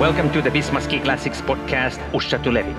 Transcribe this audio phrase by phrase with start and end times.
[0.00, 2.74] Welcome to the Visma Ski Classics podcast, Usha Tulevi.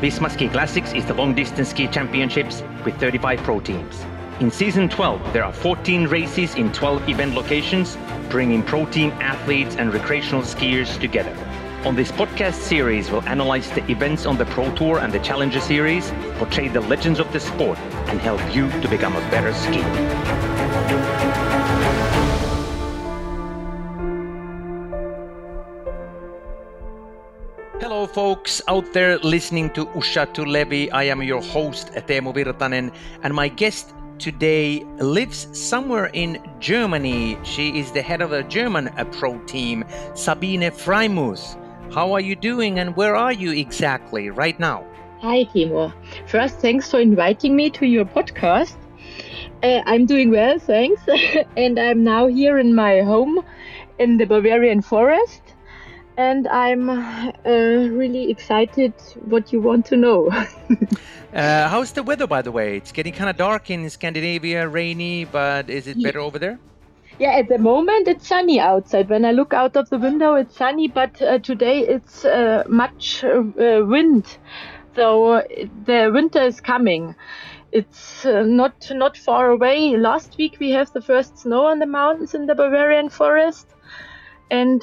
[0.00, 4.04] Visma Ski Classics is the long distance ski championships with 35 pro teams.
[4.40, 7.96] In season 12, there are 14 races in 12 event locations,
[8.28, 11.36] bringing pro team athletes and recreational skiers together.
[11.84, 15.60] On this podcast series, we'll analyze the events on the Pro Tour and the Challenger
[15.60, 17.78] Series, portray the legends of the sport,
[18.08, 21.03] and help you to become a better skier.
[28.14, 30.88] Folks out there listening to Usha Tulevi.
[30.92, 37.36] I am your host, Teemu Virtanen, and my guest today lives somewhere in Germany.
[37.42, 41.58] She is the head of a German pro team, Sabine Freimuth.
[41.92, 44.86] How are you doing, and where are you exactly right now?
[45.20, 45.92] Hi, Timo.
[46.28, 48.76] First, thanks for inviting me to your podcast.
[49.64, 51.02] Uh, I'm doing well, thanks.
[51.56, 53.44] and I'm now here in my home
[53.98, 55.43] in the Bavarian forest
[56.16, 58.92] and I'm uh, really excited
[59.24, 60.28] what you want to know.
[61.34, 62.76] uh, how's the weather, by the way?
[62.76, 66.58] It's getting kind of dark in Scandinavia, rainy, but is it better over there?
[67.18, 69.08] Yeah, at the moment it's sunny outside.
[69.08, 73.22] When I look out of the window, it's sunny, but uh, today it's uh, much
[73.22, 73.42] uh,
[73.86, 74.26] wind,
[74.96, 75.42] so
[75.86, 77.14] the winter is coming.
[77.70, 79.96] It's uh, not not far away.
[79.96, 83.68] Last week we have the first snow on the mountains in the Bavarian forest,
[84.50, 84.82] and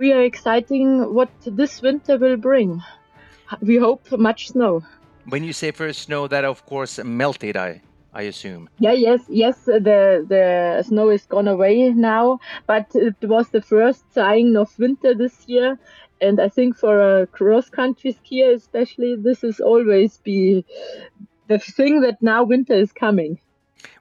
[0.00, 2.82] we are exciting what this winter will bring.
[3.60, 4.82] We hope much snow.
[5.26, 8.68] When you say first snow, that of course melted, I I assume.
[8.78, 9.56] Yeah, yes, yes.
[9.66, 15.14] The the snow is gone away now, but it was the first sign of winter
[15.14, 15.78] this year,
[16.20, 20.64] and I think for a cross country skier especially, this is always be
[21.48, 23.38] the thing that now winter is coming.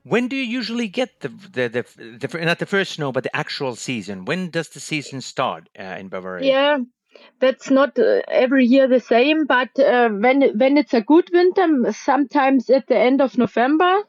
[0.03, 3.35] When do you usually get the, the the, the, not the first snow, but the
[3.35, 4.25] actual season?
[4.25, 6.45] When does the season start uh, in Bavaria?
[6.45, 6.77] Yeah,
[7.39, 11.91] that's not uh, every year the same, but uh, when when it's a good winter,
[11.91, 14.03] sometimes at the end of November,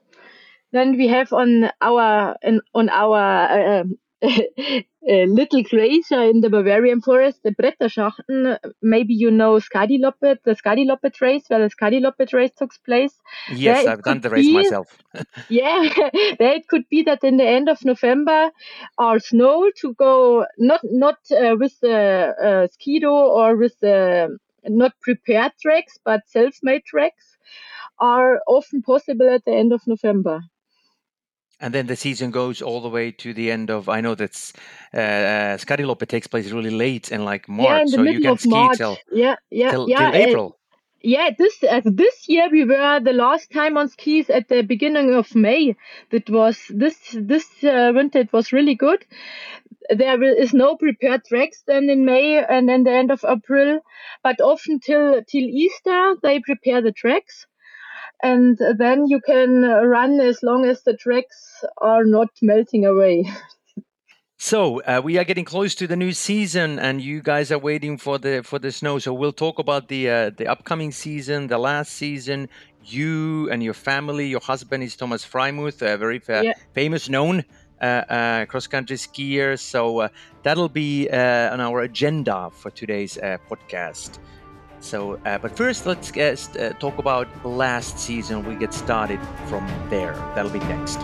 [0.72, 2.36] then we have on our
[2.74, 3.84] on our uh,
[4.22, 8.58] a little glacier in the Bavarian forest, the Bretterschachten.
[8.82, 13.14] Maybe you know Skadiloppet, the Skadiloppet race, where the Skadiloppet race took place.
[13.50, 14.98] Yes, there I've done the race be, myself.
[15.48, 15.88] yeah,
[16.38, 18.50] there it could be that in the end of November,
[18.98, 24.92] our snow to go not not uh, with the uh, skido or with the not
[25.00, 27.38] prepared tracks, but self-made tracks
[27.98, 30.42] are often possible at the end of November
[31.60, 33.88] and then the season goes all the way to the end of.
[33.88, 34.52] I know that's
[34.94, 38.78] uh, Skadiloppet takes place really late in like March, yeah, so you can ski March.
[38.78, 40.56] till yeah, yeah, till, yeah, till April.
[40.56, 40.56] Uh,
[41.02, 45.14] yeah, this uh, this year we were the last time on skis at the beginning
[45.14, 45.76] of May.
[46.10, 48.20] That was this this uh, winter.
[48.20, 49.04] It was really good.
[49.88, 53.80] There is no prepared tracks then in May and then the end of April,
[54.22, 57.46] but often till till Easter they prepare the tracks
[58.22, 63.30] and then you can run as long as the tracks are not melting away.
[64.42, 67.98] So uh, we are getting close to the new season, and you guys are waiting
[67.98, 68.98] for the for the snow.
[68.98, 72.48] So we'll talk about the uh, the upcoming season, the last season.
[72.82, 76.54] You and your family, your husband is Thomas Freimuth, a very fa- yeah.
[76.72, 77.44] famous, known
[77.82, 79.60] uh, uh cross country skier.
[79.60, 80.08] So uh,
[80.42, 84.18] that'll be uh, on our agenda for today's podcast.
[84.80, 88.44] So, uh, but first, let's get, uh, talk about last season.
[88.46, 90.14] We get started from there.
[90.34, 90.98] That'll be next.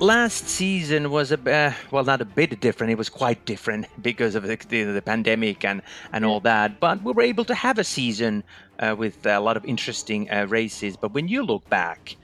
[0.00, 2.90] Last season was a uh, well, not a bit different.
[2.90, 5.80] It was quite different because of the, the, the pandemic and
[6.12, 6.80] and all that.
[6.80, 8.42] But we were able to have a season
[8.80, 10.96] uh, with a lot of interesting uh, races.
[10.96, 12.16] But when you look back,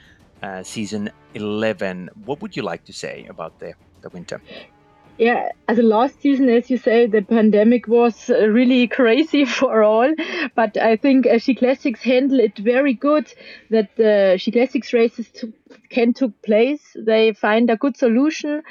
[0.43, 2.11] uh, season 11.
[2.25, 4.41] What would you like to say about the, the winter?
[5.19, 9.83] Yeah, as a last season, as you say, the pandemic was uh, really crazy for
[9.83, 10.15] all.
[10.55, 13.33] But I think uh, Ski Classics handle it very good
[13.71, 15.53] that the Ski Classics races to,
[15.91, 16.83] can took place.
[16.95, 18.63] They find a good solution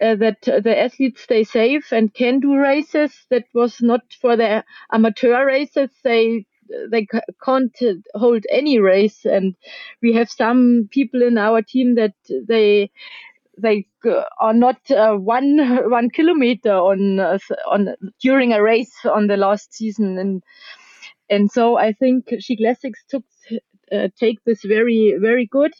[0.00, 3.12] uh, that the athletes stay safe and can do races.
[3.28, 5.90] That was not for the amateur races.
[6.02, 6.46] They
[6.90, 7.06] they
[7.44, 7.76] can't
[8.14, 9.54] hold any race and
[10.02, 12.14] we have some people in our team that
[12.48, 12.90] they
[13.58, 13.86] they
[14.40, 15.58] are not uh, one
[15.90, 17.38] one kilometer on uh,
[17.70, 20.42] on during a race on the last season and
[21.28, 23.24] and so I think Ski Classics took
[23.92, 25.72] uh, take this very very good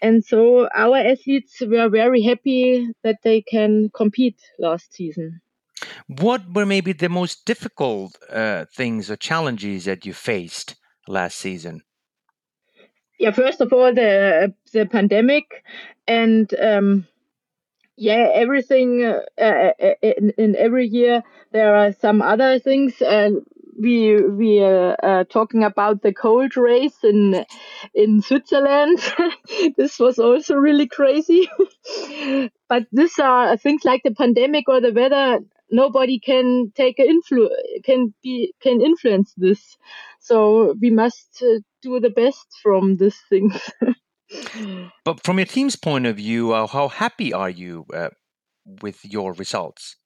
[0.00, 5.40] and so our athletes were very happy that they can compete last season.
[6.06, 10.76] What were maybe the most difficult uh, things or challenges that you faced
[11.06, 11.82] last season?
[13.18, 15.64] yeah, first of all, the the pandemic,
[16.06, 17.06] and um,
[17.96, 21.22] yeah, everything uh, uh, uh, in, in, every year
[21.52, 23.00] there are some other things.
[23.02, 23.30] Uh,
[23.80, 27.44] we we are uh, talking about the cold race in
[27.94, 29.00] in Switzerland.
[29.76, 31.48] this was also really crazy.
[32.68, 35.40] but these are things like the pandemic or the weather.
[35.70, 37.48] Nobody can take influ
[37.84, 39.76] can be can influence this.
[40.20, 43.54] So we must uh, do the best from these things.
[45.04, 48.10] but from your team's point of view, uh, how happy are you uh,
[48.82, 49.96] with your results?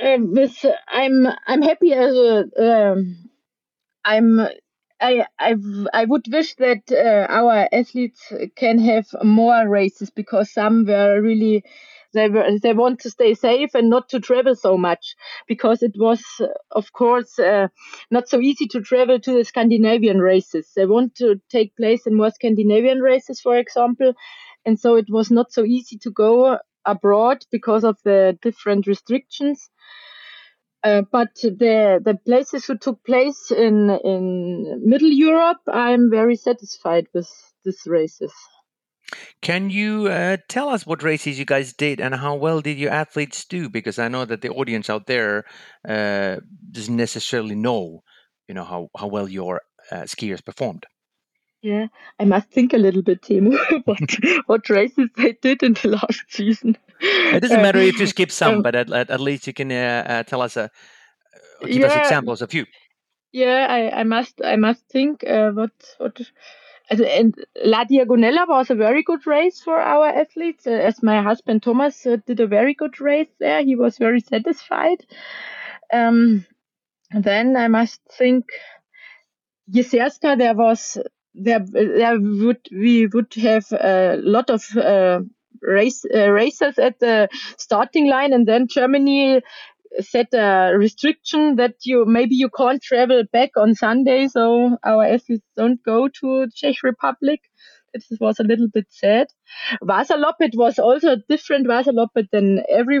[0.00, 3.30] Um, with, I'm I'm happy as a um,
[4.04, 4.40] I'm
[5.00, 5.56] I I
[5.92, 11.64] I would wish that uh, our athletes can have more races because some were really
[12.14, 15.14] they were, they want to stay safe and not to travel so much
[15.48, 16.22] because it was
[16.70, 17.68] of course uh,
[18.10, 20.70] not so easy to travel to the Scandinavian races.
[20.76, 24.14] They want to take place in more Scandinavian races, for example,
[24.64, 29.70] and so it was not so easy to go abroad because of the different restrictions.
[30.84, 37.06] Uh, but the the places who took place in in Middle Europe, I'm very satisfied
[37.14, 37.30] with
[37.64, 38.32] these races.
[39.40, 42.90] Can you uh, tell us what races you guys did and how well did your
[42.90, 43.68] athletes do?
[43.68, 45.44] Because I know that the audience out there
[45.88, 46.36] uh,
[46.70, 48.02] doesn't necessarily know,
[48.48, 50.86] you know, how, how well your uh, skiers performed.
[51.62, 51.86] Yeah,
[52.18, 53.98] I must think a little bit, Timo, what
[54.46, 56.76] what races they did in the last season.
[57.00, 60.04] It doesn't matter if you skip some, um, but at, at, least you can uh,
[60.06, 60.68] uh, tell us, a, uh,
[61.66, 62.66] give yeah, us examples of you.
[63.32, 66.20] Yeah, I, I must I must think what what
[66.90, 67.34] and
[67.64, 70.66] La Diagonella was a very good race for our athletes.
[70.66, 74.20] Uh, as my husband Thomas uh, did a very good race there, he was very
[74.20, 75.04] satisfied.
[75.92, 76.46] Um,
[77.12, 78.46] then I must think
[79.70, 80.98] Jizerska, there was
[81.34, 85.20] there there would we would have a lot of uh,
[85.62, 87.28] race uh, racers at the
[87.58, 89.40] starting line, and then Germany
[90.00, 95.46] set a restriction that you maybe you can't travel back on Sunday, so our athletes
[95.56, 97.40] don't go to Czech Republic.
[97.94, 99.26] It was a little bit sad.
[99.82, 103.00] Vasaloppet was also a different Vasaloppet than every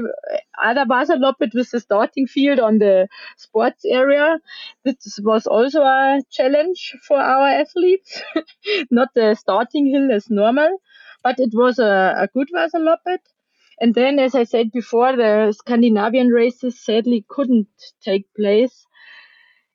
[0.62, 4.38] other Vasaloppet with the starting field on the sports area.
[4.84, 8.22] This was also a challenge for our athletes,
[8.90, 10.82] not the starting hill as normal,
[11.24, 13.20] but it was a, a good Vasaloppet.
[13.82, 17.66] And then, as I said before, the Scandinavian races sadly couldn't
[18.00, 18.86] take place.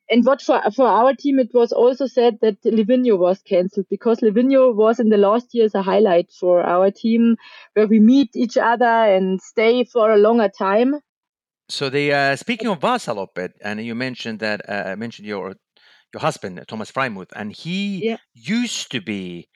[0.09, 4.21] And what for, for our team, it was also said that Livigno was cancelled because
[4.21, 7.35] Livigno was in the last years a highlight for our team
[7.73, 10.95] where we meet each other and stay for a longer time.
[11.67, 15.55] So the uh, speaking of Vasaloppet, and you mentioned that uh, mentioned your
[16.13, 18.17] your husband Thomas Freimuth, and he yeah.
[18.33, 19.49] used to be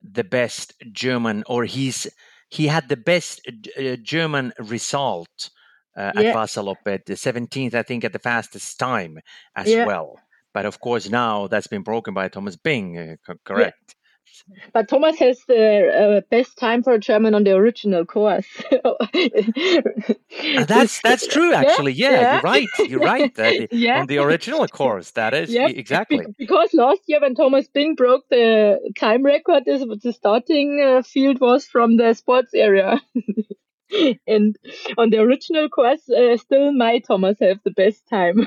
[0.00, 2.06] the best German, or he's
[2.48, 3.40] he had the best
[3.78, 5.50] uh, German result
[5.96, 6.20] uh, yeah.
[6.20, 9.18] at Vasaloppet, the 17th, I think, at the fastest time
[9.54, 9.86] as yeah.
[9.86, 10.18] well.
[10.52, 13.94] But of course, now that's been broken by Thomas Bing, uh, correct?
[14.48, 14.64] Yeah.
[14.72, 18.46] But Thomas has the uh, best time for a German on the original course.
[20.66, 21.92] that's that's true, actually.
[21.92, 22.68] Yeah, yeah, you're right.
[22.78, 23.38] You're right.
[23.38, 24.00] Uh, yeah.
[24.00, 25.68] On the original course, that is yeah.
[25.68, 26.26] exactly.
[26.26, 31.40] Be- because last year when Thomas Bing broke the time record, the starting uh, field
[31.40, 33.00] was from the sports area.
[34.26, 34.56] and
[34.98, 38.46] on the original course, uh, still my Thomas have the best time.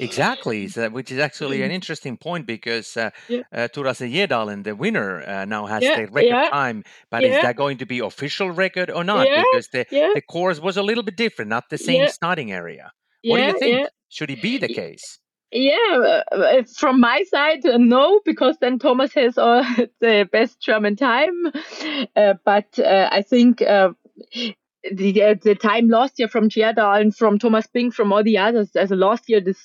[0.00, 1.74] Exactly, so, which is actually an mm.
[1.74, 3.42] interesting point because uh, yeah.
[3.52, 6.50] uh, Gjerdalen, the winner, uh, now has yeah, the record yeah.
[6.50, 6.84] time.
[7.10, 9.26] But is that going to be official record or not?
[9.26, 12.92] Because the, the course was a little bit different, not the same starting area.
[13.24, 13.88] What do you think?
[14.08, 15.20] Should it be the case?
[15.52, 19.64] Yeah, uh, uh, from my side, uh, no, because then Thomas has all
[20.00, 21.34] the best German time.
[22.14, 23.60] Uh, but uh, I think
[24.92, 28.74] the the time last year from Gjerdal and from Thomas Bing, from all the others,
[28.76, 29.58] as last year, this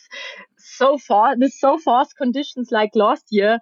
[0.58, 3.60] so far, this so fast conditions like last year,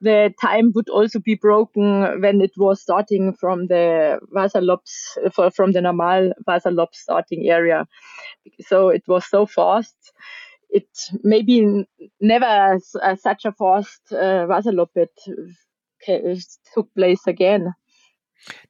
[0.00, 5.80] the time would also be broken when it was starting from the Wasserlopps, from the
[5.82, 7.86] normal Wasserlopp starting area.
[8.62, 9.96] So it was so fast.
[10.70, 10.88] It
[11.22, 11.86] maybe
[12.20, 14.90] never uh, such a fast uh, Wasserlopp
[16.74, 17.74] took place again.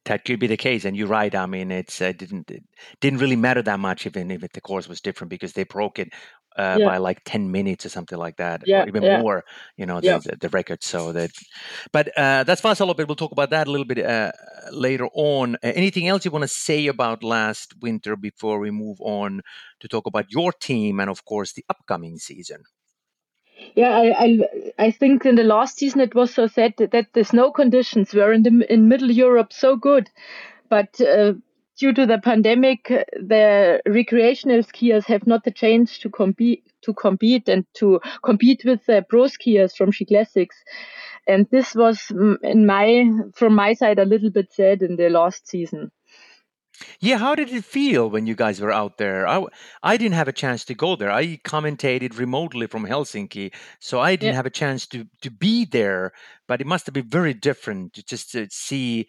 [0.05, 1.33] That could be the case, and you're right.
[1.33, 2.63] I mean, it's uh, didn't it
[3.01, 6.09] didn't really matter that much even if the course was different because they broke it
[6.57, 6.85] uh, yeah.
[6.85, 9.21] by like ten minutes or something like that, yeah, or even yeah.
[9.21, 9.43] more.
[9.77, 10.83] You know, the, the, the, record.
[10.83, 11.31] So that,
[11.91, 13.07] but uh, that's fast a little bit.
[13.07, 14.31] We'll talk about that a little bit uh,
[14.71, 15.57] later on.
[15.61, 19.41] anything else you want to say about last winter before we move on
[19.79, 22.63] to talk about your team and, of course, the upcoming season?
[23.77, 24.39] Yeah, I, I,
[24.87, 28.33] I think in the last season it was so sad that the snow conditions were
[28.33, 30.09] in the in Middle Europe so good,
[30.69, 31.33] but uh,
[31.77, 37.47] due to the pandemic, the recreational skiers have not the chance to compete to compete
[37.49, 40.57] and to compete with the pro skiers from Ski Classics.
[41.27, 45.09] And this was mm, in my from my side a little bit sad in the
[45.09, 45.91] last season.
[46.99, 49.27] Yeah, how did it feel when you guys were out there?
[49.27, 49.43] I,
[49.83, 51.11] I didn't have a chance to go there.
[51.11, 54.35] I commentated remotely from Helsinki, so I didn't Yeah.
[54.35, 56.11] have a chance to to be there.
[56.47, 59.07] But it must have been very different to just to see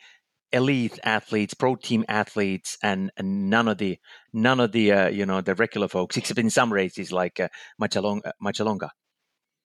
[0.53, 3.99] elite athletes, pro team athletes, and, and none of the
[4.33, 7.49] none of the uh, you know the regular folks, except in some races like uh,
[7.81, 8.33] Marcialonga.
[8.43, 8.91] Marcialonga.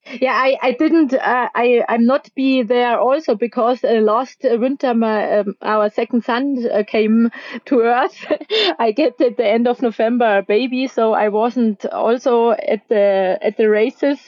[0.05, 4.93] Yeah, I, I didn't, uh, I, I'm not be there also because uh, last winter
[4.93, 7.31] my, um, our second son uh, came
[7.67, 8.25] to Earth.
[8.79, 13.39] I get at the end of November a baby, so I wasn't also at the
[13.41, 14.19] at the races.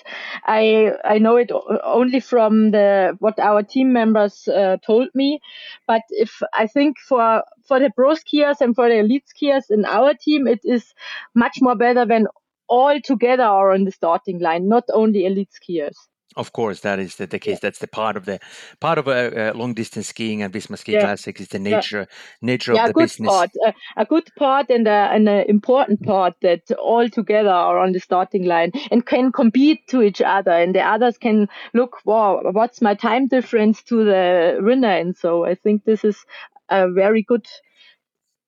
[0.45, 1.51] I I know it
[1.83, 5.41] only from the what our team members uh, told me,
[5.87, 9.83] but if I think for for the pro skiers and for the elite skiers in
[9.83, 10.93] our team, it is
[11.33, 12.27] much more better when
[12.67, 15.95] all together are on the starting line, not only elite skiers.
[16.37, 17.59] Of course, that is the, the case.
[17.61, 18.39] That's the part of the
[18.81, 20.99] part of a, uh, long distance skiing and Visma Ski Yeah.
[21.01, 21.77] Classics is the Yeah.
[21.77, 22.07] nature
[22.41, 23.31] nature yeah, of a the good business.
[23.31, 27.93] part, a, a good part, and a, an important part that all together are on
[27.93, 32.41] the starting line and can compete to each other, and the others can look, wow,
[32.51, 36.25] what's my time difference to the winner, and so I think this is
[36.69, 37.45] a very good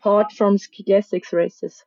[0.01, 1.85] part from ski classics races.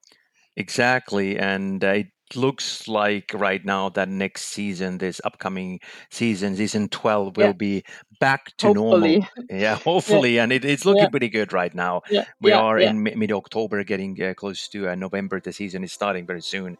[0.56, 2.06] Exactly, and uh, it
[2.36, 7.52] looks like right now that next season, this upcoming season, season twelve, will Yeah.
[7.52, 7.84] be
[8.20, 9.00] back to normal.
[9.22, 11.08] Hopefully, Yeah, hopefully, and it, it's looking Yeah.
[11.08, 12.02] pretty good right now.
[12.10, 12.90] yeah, We yeah, are yeah.
[12.90, 15.40] in mid October, getting uh, close to uh, November.
[15.40, 16.76] The season is starting very soon.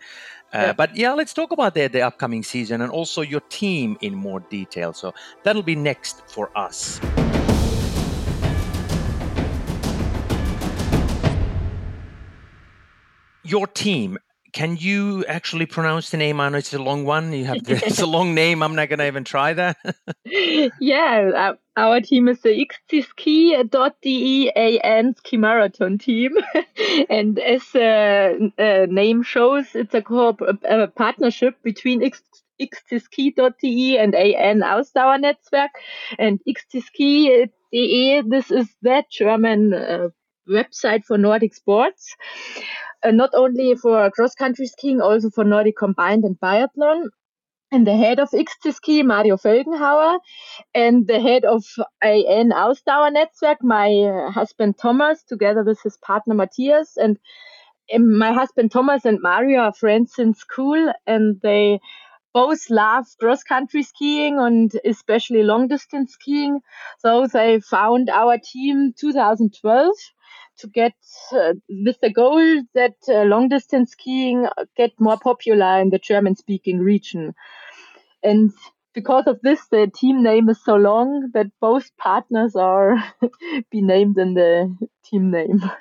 [0.53, 0.73] Uh, Yeah.
[0.73, 4.41] But yeah, let's talk about the, the upcoming season and also your team in more
[4.41, 4.93] detail.
[4.93, 5.15] So
[5.45, 7.01] that'll be next for us.
[13.43, 14.19] Your team.
[14.53, 16.41] Can you actually pronounce the name?
[16.41, 17.33] I know it's a long one.
[17.33, 18.63] You have the, it's a long name.
[18.63, 19.77] I'm not gonna even try that.
[20.81, 24.51] yeah, uh, our team is the xtski.de
[25.17, 26.37] ski marathon team.
[27.11, 30.37] and as the uh, name shows, it's a, co-
[30.69, 32.23] a partnership between X-
[32.61, 35.71] xtski.de and AN Ausdauernetzwerk.
[36.19, 40.09] And xtski.de, this is that German uh,
[40.51, 42.15] website for Nordic sports.
[43.03, 47.07] Uh, not only for cross country skiing, also for Nordic combined and biathlon
[47.73, 50.19] and the head of XT Ski, Mario Felgenhauer,
[50.75, 51.65] and the head of
[52.03, 56.97] AN Ausdauernetzwerk, my uh, husband Thomas, together with his partner Matthias.
[56.97, 57.19] And
[57.95, 61.81] um, my husband Thomas and Mario are friends since school, and they
[62.35, 66.61] both love cross country skiing and especially long distance skiing.
[66.99, 69.95] So they found our team 2012
[70.59, 70.95] to get
[71.33, 74.47] uh, with the goal that uh, long distance skiing
[74.77, 77.35] get more popular in the German speaking region.
[78.23, 78.53] And
[78.95, 82.97] because of this, the team name is so long that both partners are
[83.71, 85.63] be named in the team name.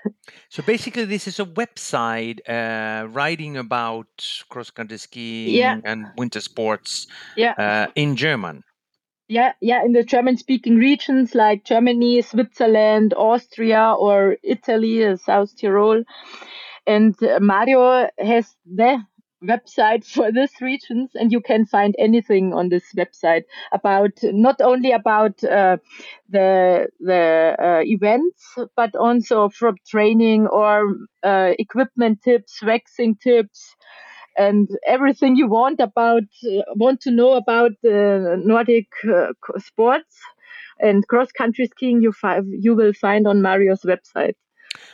[0.49, 4.07] So basically, this is a website uh, writing about
[4.49, 5.79] cross country skiing Yeah.
[5.83, 7.53] and winter sports Yeah.
[7.57, 8.63] uh, in German.
[9.27, 15.55] Yeah, yeah, in the German speaking regions like Germany, Switzerland, Austria, or Italy, uh, South
[15.55, 16.03] Tyrol.
[16.87, 19.03] And uh, Mario has the
[19.43, 24.91] website for these regions, and you can find anything on this website about not only
[24.91, 25.77] about uh,
[26.29, 33.75] the the uh, events, but also from training or uh, equipment tips, waxing tips,
[34.37, 40.17] and everything you want about uh, want to know about the Nordic uh, sports
[40.79, 42.01] and cross country skiing.
[42.01, 44.35] You fi- you will find on Mario's website.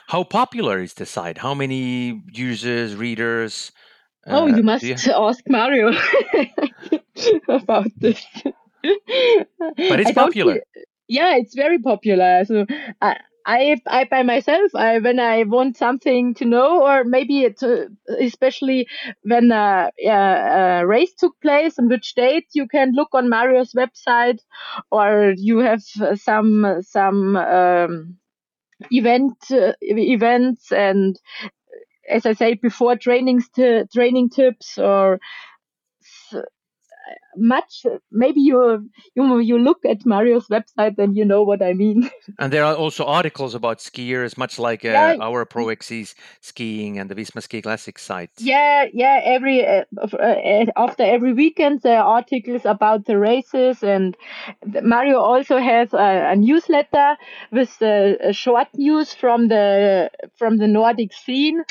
[0.07, 1.39] How popular is the site?
[1.39, 3.71] How many users, readers?
[4.27, 5.93] Oh, uh, you must ask Mario
[7.47, 8.25] about this.
[8.83, 10.59] But it's I popular.
[11.07, 12.45] yeah, it's very popular.
[12.45, 12.65] So
[13.01, 17.61] I, I, I by myself, I when I want something to know, or maybe it,
[17.61, 17.85] uh,
[18.19, 18.87] especially
[19.23, 23.73] when a, a, a race took place on which date, you can look on Mario's
[23.73, 24.39] website,
[24.91, 28.17] or you have uh, some some um,
[28.91, 31.19] event uh, events and
[32.09, 35.19] as I said before, trainings to training tips or
[37.37, 37.85] much.
[38.11, 42.09] Maybe you you you look at Mario's website, then you know what I mean.
[42.39, 45.15] And there are also articles about skiers, much like uh, yeah.
[45.21, 45.73] our Pro
[46.41, 48.31] skiing and the Visma Ski Classic site.
[48.37, 49.21] Yeah, yeah.
[49.23, 54.17] Every uh, uh, after every weekend, there are articles about the races, and
[54.83, 57.17] Mario also has a, a newsletter
[57.51, 61.63] with uh, short news from the from the Nordic scene,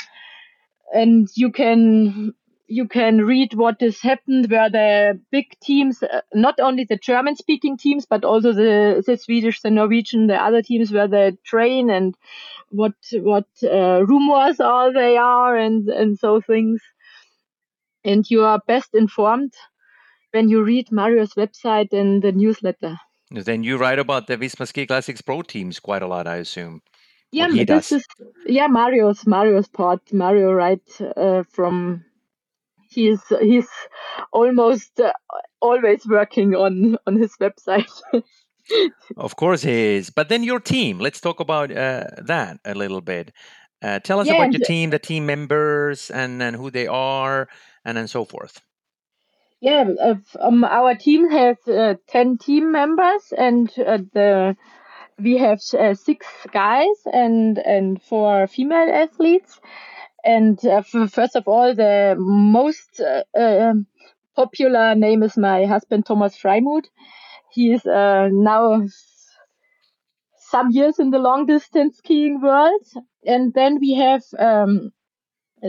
[0.93, 2.33] and you can
[2.67, 7.35] you can read what has happened where the big teams, uh, not only the German
[7.35, 11.89] speaking teams, but also the, the Swedish, the Norwegian, the other teams where they train
[11.89, 12.15] and
[12.69, 16.81] what, what uh, rumors are they are and, and so things.
[18.03, 19.53] And you are best informed
[20.31, 22.97] when you read Mario's website and the newsletter.
[23.31, 26.81] Then you write about the Visma Ski Classics Pro teams quite a lot, I assume.
[27.35, 27.91] Yeah, this does.
[27.91, 28.05] is
[28.45, 30.01] yeah Mario's Mario's part.
[30.13, 30.81] Mario right?
[31.17, 32.05] uh, from
[32.89, 33.67] he's he's
[34.31, 35.11] almost uh,
[35.61, 37.91] always working on on his website.
[39.17, 40.09] of course he is.
[40.09, 40.99] But then your team.
[40.99, 43.31] Let's talk about uh, that a little bit.
[43.81, 47.47] Uh, tell us yeah, about your team, the team members, and and who they are,
[47.83, 48.61] and then so forth.
[49.61, 49.85] Yeah,
[50.39, 54.55] um, our team has uh, ten team members, and uh, the
[55.19, 59.59] we have uh, six guys and and four female athletes
[60.25, 63.87] and uh, first of all, the most uh, um,
[64.35, 66.85] popular name is my husband, Thomas Freimuth.
[67.51, 68.83] He is uh, now
[70.49, 72.85] some years in the long distance skiing world.
[73.25, 74.91] And then we have um,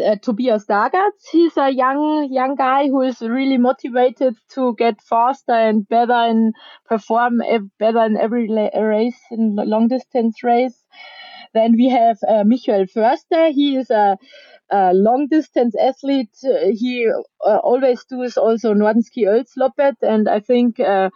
[0.05, 1.29] uh, Tobias Dagatz.
[1.31, 6.55] He's a young young guy who is really motivated to get faster and better and
[6.87, 7.41] perform
[7.79, 10.87] better in every race in long distance race.
[11.55, 13.50] Then we have uh, Michael Förster.
[13.53, 14.19] He is a,
[14.71, 16.37] a long distance athlete.
[16.43, 17.09] He
[17.47, 21.11] uh, always does also Nordenskiöldsloppet, and I think uh,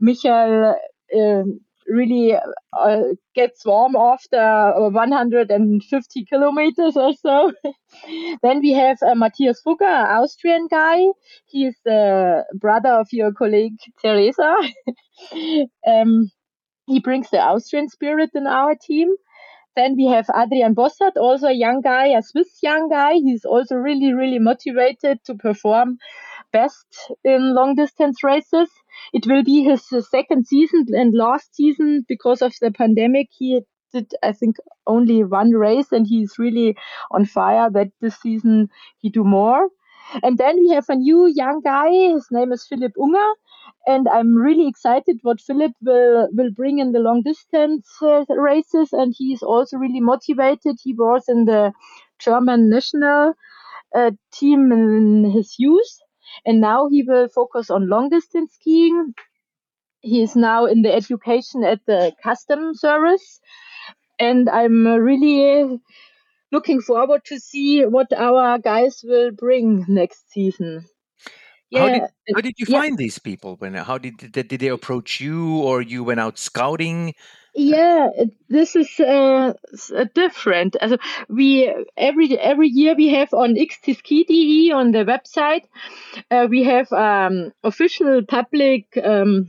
[0.00, 0.74] Michael.
[1.16, 2.34] Um, really
[2.78, 3.02] uh,
[3.34, 7.52] gets warm after 150 kilometers or so.
[8.42, 11.06] then we have uh, Matthias Fugger, Austrian guy.
[11.46, 14.54] He's the brother of your colleague Teresa.
[15.86, 16.30] um,
[16.86, 19.14] he brings the Austrian spirit in our team.
[19.76, 23.14] Then we have Adrian Bossert, also a young guy, a Swiss young guy.
[23.14, 25.98] He's also really, really motivated to perform
[26.52, 26.86] best
[27.24, 28.70] in long distance races.
[29.12, 33.28] It will be his second season and last season because of the pandemic.
[33.38, 33.60] He
[33.92, 34.56] did, I think,
[34.86, 36.76] only one race and he's really
[37.10, 39.68] on fire that this season he do more.
[40.22, 41.90] And then we have a new young guy.
[41.90, 43.30] His name is Philipp Unger
[43.86, 48.92] and I'm really excited what Philip will will bring in the long distance uh, races,
[48.92, 50.76] and he's also really motivated.
[50.82, 51.72] He was in the
[52.18, 53.34] German national
[53.94, 55.92] uh, team in his youth,
[56.44, 59.14] and now he will focus on long distance skiing.
[60.00, 63.40] He is now in the education at the custom service,
[64.18, 65.80] and I'm really
[66.52, 70.84] looking forward to see what our guys will bring next season.
[71.70, 71.80] Yeah.
[71.80, 72.02] How did
[72.34, 72.80] how did you yeah.
[72.80, 73.56] find these people?
[73.56, 77.14] When how did did, did they approach you, or you went out scouting?
[77.54, 78.08] Yeah,
[78.48, 79.52] this is uh,
[80.14, 80.76] different.
[80.80, 85.64] Also, we every every year we have on xtski.de on the website,
[86.30, 89.46] uh, we have um, official public um,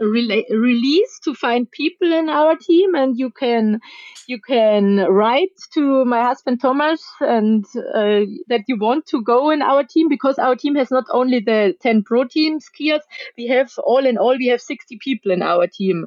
[0.00, 3.78] release to find people in our team and you can
[4.26, 9.60] you can write to my husband thomas and uh, that you want to go in
[9.60, 13.02] our team because our team has not only the 10 pro team skiers
[13.36, 16.06] we have all in all we have 60 people in our team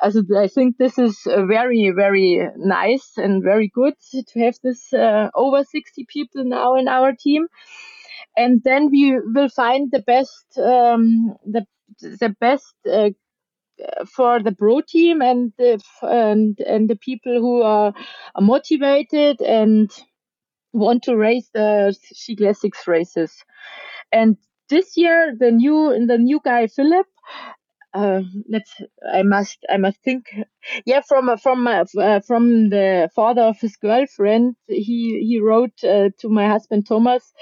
[0.00, 5.30] also I think this is very, very nice and very good to have this uh,
[5.34, 7.46] over 60 people now in our team.
[8.36, 11.66] And then we will find the best, um, the
[12.00, 13.10] the best uh,
[14.06, 17.92] for the pro team and the and and the people who are,
[18.40, 19.90] motivated and
[20.72, 23.32] want to race the Ski Classics races.
[24.12, 24.36] And
[24.68, 27.06] this year, the new the new guy Philip
[27.96, 28.72] uh, let's
[29.12, 30.24] I must I must think.
[30.84, 36.10] Yeah from from uh, uh, from the father of his girlfriend he he wrote uh,
[36.20, 37.32] to my husband Thomas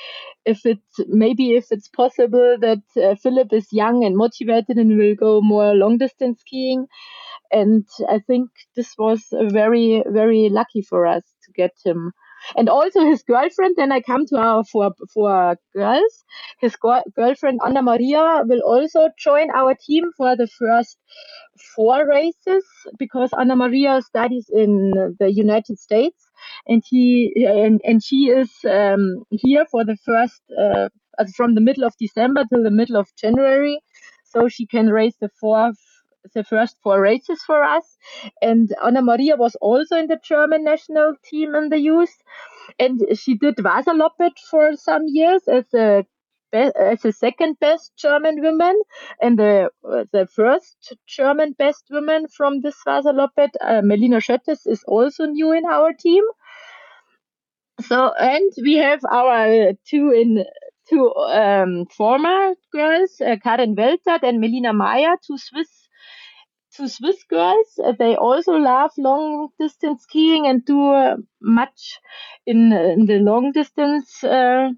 [0.45, 5.15] if it's maybe if it's possible that uh, Philip is young and motivated and will
[5.17, 6.87] go more long distance skiing.
[7.53, 12.13] And I think this was very very lucky for us to get him
[12.57, 13.77] and also his girlfriend.
[13.77, 16.25] Then I come to our for for girls.
[16.61, 20.99] His go- girlfriend Anna Maria will also join our team for the first
[21.77, 22.65] four races
[22.99, 26.31] because Anna Maria studies in the United States
[26.67, 30.89] and he and, and she is um, here for the first uh,
[31.37, 33.79] from the middle of December till the middle of January,
[34.25, 35.73] so she can race the four
[36.35, 37.97] the first four races for us.
[38.41, 42.17] And Anna Maria was also in the German national team in the youth,
[42.79, 46.05] and she did Vasaloppet for some years as a
[46.55, 48.81] as the second best German woman
[49.21, 49.71] and the
[50.13, 53.51] the first German best woman from this Vasaloppet.
[53.61, 56.25] Uh, Melina Schöttes is also new in our team.
[57.81, 60.45] So and we have our two in
[60.89, 65.84] two um, former girls, uh, Karin Weltert and Melina Meyer, two Swiss
[66.77, 67.79] two Swiss girls.
[67.85, 72.01] Uh, they also love long distance skiing and do uh, much
[72.47, 74.71] in, in the long distance uh,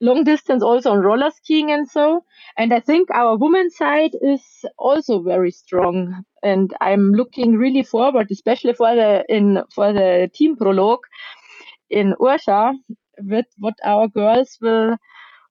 [0.00, 2.24] long distance also on roller skiing and so.
[2.56, 4.42] And I think our women's side is
[4.78, 6.24] also very strong.
[6.42, 11.04] And I'm looking really forward, especially for the in for the team prologue
[11.90, 12.74] in Urscha,
[13.20, 14.96] with what our girls will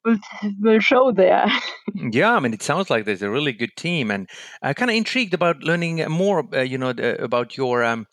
[0.05, 0.17] will
[0.59, 1.47] will show there.
[1.95, 4.29] yeah, I mean, it sounds like there's a really good team, and
[4.61, 6.47] I'm kind of intrigued about learning more.
[6.53, 7.83] Uh, you know, about your.
[7.83, 8.07] Um,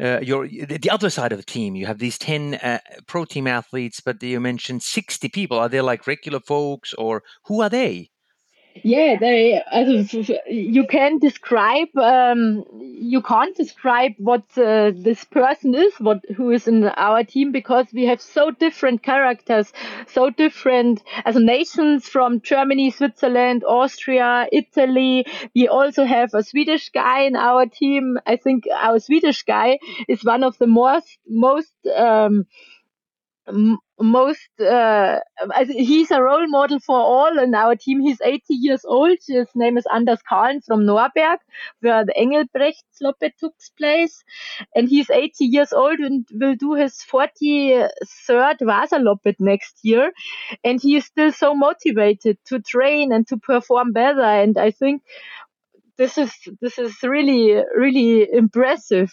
[0.00, 3.48] uh, your the other side of the team you have these 10 uh, pro team
[3.48, 8.08] athletes but you mentioned 60 people are they like regular folks or who are they
[8.84, 9.62] yeah, they,
[10.48, 16.68] you can describe, um, you can't describe what uh, this person is, what who is
[16.68, 19.72] in our team, because we have so different characters,
[20.06, 25.26] so different as nations from Germany, Switzerland, Austria, Italy.
[25.54, 28.18] We also have a Swedish guy in our team.
[28.26, 29.78] I think our Swedish guy
[30.08, 32.46] is one of the most most um,
[34.00, 35.18] most uh,
[35.66, 38.00] he's a role model for all in our team.
[38.00, 39.18] He's 80 years old.
[39.26, 41.38] His name is Anders Kahlen from Norberg,
[41.80, 44.22] where the engelbrecht Engelbrechtsloppet took place.
[44.74, 47.88] And he's 80 years old and will do his 43rd
[48.60, 50.12] Vasaloppet next year.
[50.62, 54.22] And he is still so motivated to train and to perform better.
[54.22, 55.02] And I think
[55.96, 59.10] this is this is really really impressive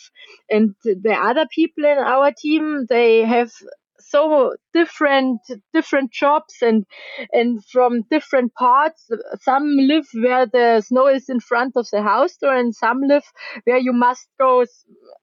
[0.52, 3.52] and the other people in our team they have
[4.00, 5.42] so different
[5.74, 6.86] different jobs and
[7.32, 9.10] and from different parts.
[9.42, 13.26] Some live where the snow is in front of the house door and some live
[13.64, 14.66] where you must go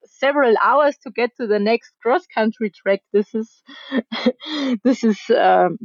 [0.04, 3.00] several hours to get to the next cross country track.
[3.12, 3.62] This is
[4.85, 5.78] this is um,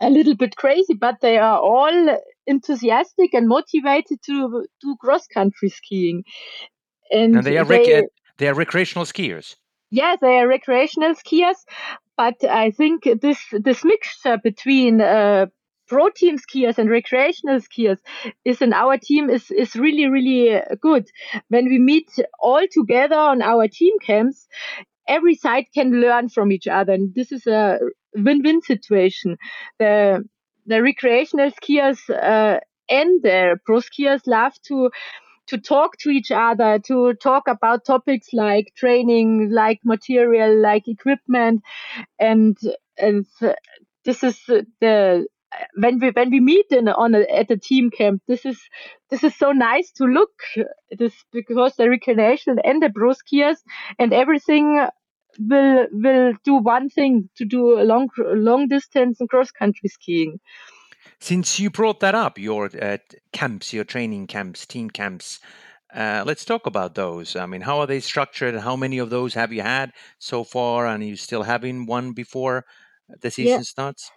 [0.00, 5.68] a little bit crazy but they are all enthusiastic and motivated to do cross country
[5.68, 6.24] skiing.
[7.10, 8.06] And, and they are they,
[8.38, 9.56] they are recreational skiers.
[9.90, 11.58] Yeah, they are recreational skiers,
[12.16, 15.46] but I think this this mixture between uh,
[15.88, 17.98] pro team skiers and recreational skiers
[18.44, 21.08] is in our team is is really really good.
[21.48, 24.46] When we meet all together on our team camps,
[25.08, 27.78] every side can learn from each other, and this is a
[28.14, 29.36] win-win situation.
[29.78, 30.24] The
[30.66, 34.90] the recreational skiers uh, and the pro skiers love to
[35.52, 41.62] to talk to each other, to talk about topics like training, like material, like equipment,
[42.18, 42.56] and
[42.98, 43.26] and
[44.04, 44.38] this is
[44.80, 45.26] the
[45.76, 48.22] when we when we meet in on a, at the team camp.
[48.26, 48.58] This is
[49.10, 50.32] this is so nice to look.
[50.90, 53.58] This because the recreation and the pro skiers
[53.98, 54.86] and everything
[55.38, 60.40] will will do one thing to do a long long distance and cross country skiing.
[61.20, 62.98] Since you brought that up, your uh,
[63.32, 65.40] camps, your training camps, team camps,
[65.94, 67.36] uh, let's talk about those.
[67.36, 68.54] I mean, how are they structured?
[68.56, 70.86] How many of those have you had so far?
[70.86, 72.64] And are you still having one before
[73.20, 73.60] the season yeah.
[73.60, 74.10] starts?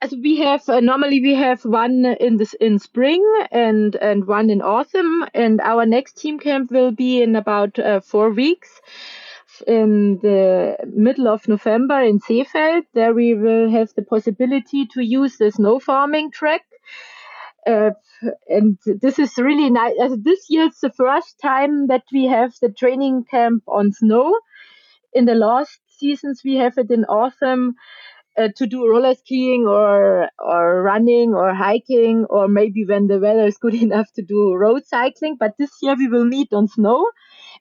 [0.00, 3.20] As we have uh, normally we have one in this in spring
[3.50, 7.98] and and one in autumn, and our next team camp will be in about uh,
[7.98, 8.80] four weeks
[9.66, 12.84] in the middle of November in Seefeld.
[12.94, 16.62] There we will have the possibility to use the snow farming track.
[17.66, 17.90] Uh,
[18.48, 19.94] and this is really nice.
[20.18, 24.34] This year is the first time that we have the training camp on snow.
[25.12, 27.74] In the last seasons, we have it in autumn
[28.38, 33.46] uh, to do roller skiing or or running or hiking or maybe when the weather
[33.46, 35.36] is good enough to do road cycling.
[35.38, 37.04] But this year we will meet on snow,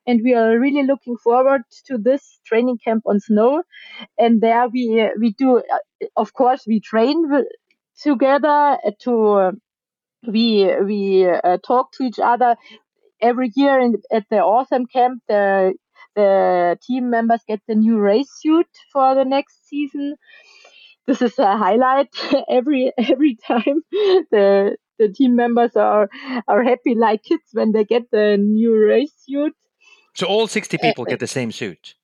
[0.08, 3.64] and we are really looking forward to this training camp on snow.
[4.18, 7.26] And there we we do, uh, of course, we train
[8.02, 9.52] together to
[10.28, 12.56] we we uh, talk to each other
[13.22, 15.24] every year in, at the autumn camp.
[15.28, 15.74] The
[16.16, 20.16] the team members get the new race suit for the next season.
[21.08, 22.10] This is a highlight
[22.50, 23.82] every every time.
[24.32, 26.10] The the team members are
[26.48, 29.54] are happy like kids when they get the new race suit.
[30.18, 31.96] So all 60 people uh, get the same suit?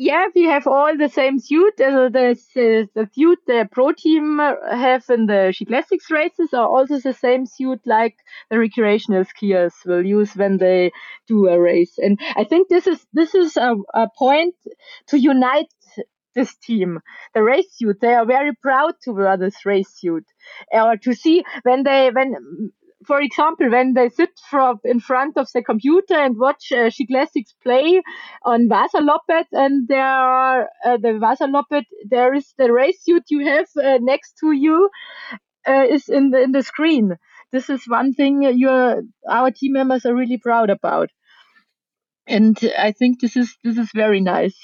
[0.00, 1.78] yeah, we have all the same suit.
[1.78, 6.66] Uh, the, the, the suit the pro team have in the Ski Classics races are
[6.66, 8.16] also the same suit like
[8.48, 10.90] the recreational skiers will use when they
[11.28, 11.98] do a race.
[11.98, 14.54] And I think this is this is a, a point
[15.08, 15.66] to unite
[16.34, 17.00] this team.
[17.34, 20.24] The race suit, they are very proud to wear this race suit.
[20.72, 22.72] Or to see when they when
[23.06, 27.06] for example, when they sit from in front of the computer and watch uh, Ski
[27.06, 28.02] Classics play
[28.44, 33.66] on Vasaloppet, and there are uh, the Vasaloppet, there is the race suit you have
[33.82, 34.90] uh, next to you
[35.66, 37.16] uh, is in the in the screen.
[37.52, 41.10] This is one thing your our team members are really proud about,
[42.26, 44.58] and I think this is this is very nice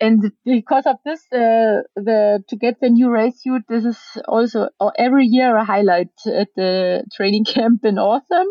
[0.00, 4.68] and because of this, uh, the to get the new race suit, this is also
[4.80, 8.48] uh, every year a highlight at the training camp in autumn,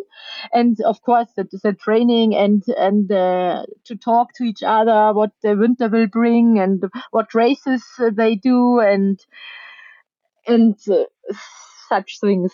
[0.54, 5.32] and of course the, the training and and uh, to talk to each other what
[5.44, 9.20] the winter will bring and what races they do and
[10.48, 11.04] and uh,
[11.90, 12.52] such things.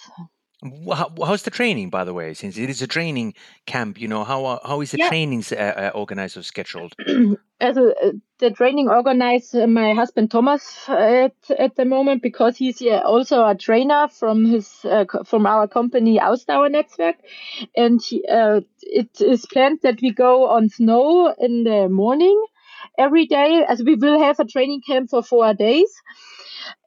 [0.63, 2.35] How, how's the training, by the way?
[2.35, 3.33] Since it is a training
[3.65, 5.09] camp, you know how how is the yeah.
[5.09, 6.93] trainings uh, uh, organized or scheduled?
[7.59, 12.57] As a, uh, the training organized uh, my husband Thomas at at the moment because
[12.57, 17.15] he's also a trainer from his uh, from our company Ausdauer Netzwerk,
[17.75, 22.39] and he, uh, it is planned that we go on snow in the morning
[22.97, 25.91] every day, as we will have a training camp for four days.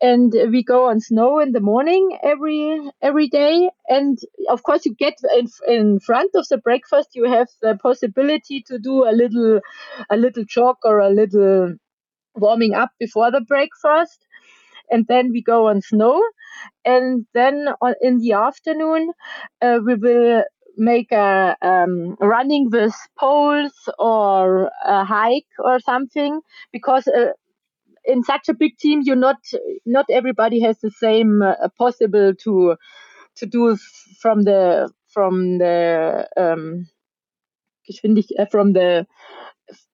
[0.00, 3.70] And we go on snow in the morning every every day.
[3.88, 8.62] And of course you get in, in front of the breakfast you have the possibility
[8.68, 9.61] to do a little
[10.11, 11.74] a little jog or a little
[12.35, 14.26] warming up before the breakfast.
[14.90, 16.22] And then we go on snow.
[16.85, 19.12] And then on, in the afternoon
[19.62, 20.44] uh, we will
[20.77, 26.41] make a um, running with poles or a hike or something
[26.73, 27.33] because uh,
[28.05, 29.39] in such a big team, you're not
[29.87, 32.77] not everybody has the same uh, possible to
[33.37, 33.77] to do
[34.21, 36.89] from the from the um,
[38.39, 39.07] uh, from the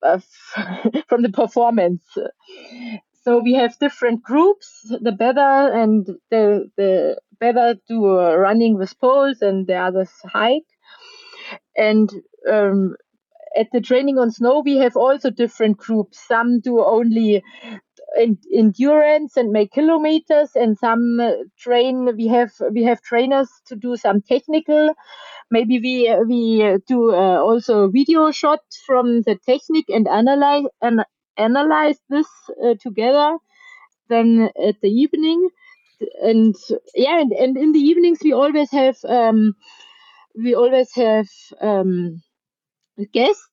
[0.03, 0.21] uh,
[1.09, 2.03] from the performance.
[3.25, 4.69] So we have different groups.
[5.01, 10.67] The better and the the better do uh, running with poles, and the others hike.
[11.77, 12.11] And
[12.51, 12.97] um,
[13.57, 16.21] at the training on snow, we have also different groups.
[16.27, 17.43] Some do only
[18.55, 23.97] endurance and make kilometers and some uh, train we have we have trainers to do
[23.97, 24.93] some technical
[25.51, 31.05] maybe we we do uh, also video shot from the technique and analyze and
[31.37, 32.27] analyze this
[32.65, 33.37] uh, together
[34.09, 35.49] then at the evening
[36.23, 36.55] and
[36.95, 39.55] yeah and, and in the evenings we always have um,
[40.35, 41.27] we always have
[41.61, 42.23] um,
[43.13, 43.47] guests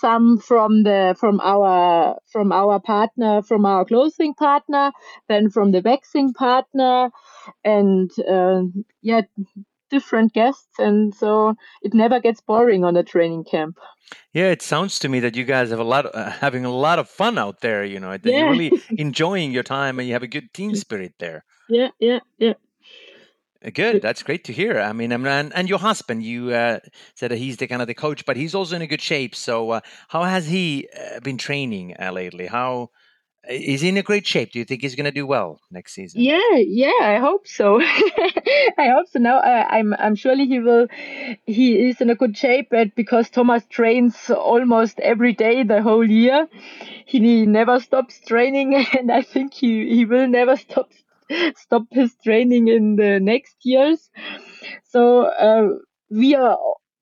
[0.00, 4.92] some from the from our from our partner from our clothing partner
[5.28, 7.10] then from the waxing partner
[7.64, 8.62] and uh,
[9.02, 9.22] yeah
[9.90, 13.78] different guests and so it never gets boring on a training camp.
[14.32, 16.72] Yeah it sounds to me that you guys have a lot of, uh, having a
[16.72, 18.38] lot of fun out there you know that yeah.
[18.38, 22.20] you're really enjoying your time and you have a good team spirit there yeah yeah
[22.38, 22.54] yeah
[23.64, 24.02] uh, good.
[24.02, 24.78] That's great to hear.
[24.78, 26.80] I mean, and and your husband, you uh,
[27.14, 29.34] said that he's the kind of the coach, but he's also in a good shape.
[29.34, 32.46] So, uh, how has he uh, been training uh, lately?
[32.46, 32.90] How
[33.48, 34.52] is he in a great shape?
[34.52, 36.20] Do you think he's going to do well next season?
[36.22, 37.80] Yeah, yeah, I hope so.
[37.82, 39.18] I hope so.
[39.18, 40.86] Now, I'm I'm surely he will.
[41.46, 46.08] He is in a good shape, but because Thomas trains almost every day the whole
[46.08, 46.48] year,
[47.06, 50.90] he never stops training, and I think he he will never stop
[51.56, 54.10] stop his training in the next years.
[54.84, 55.68] So uh,
[56.10, 56.58] we are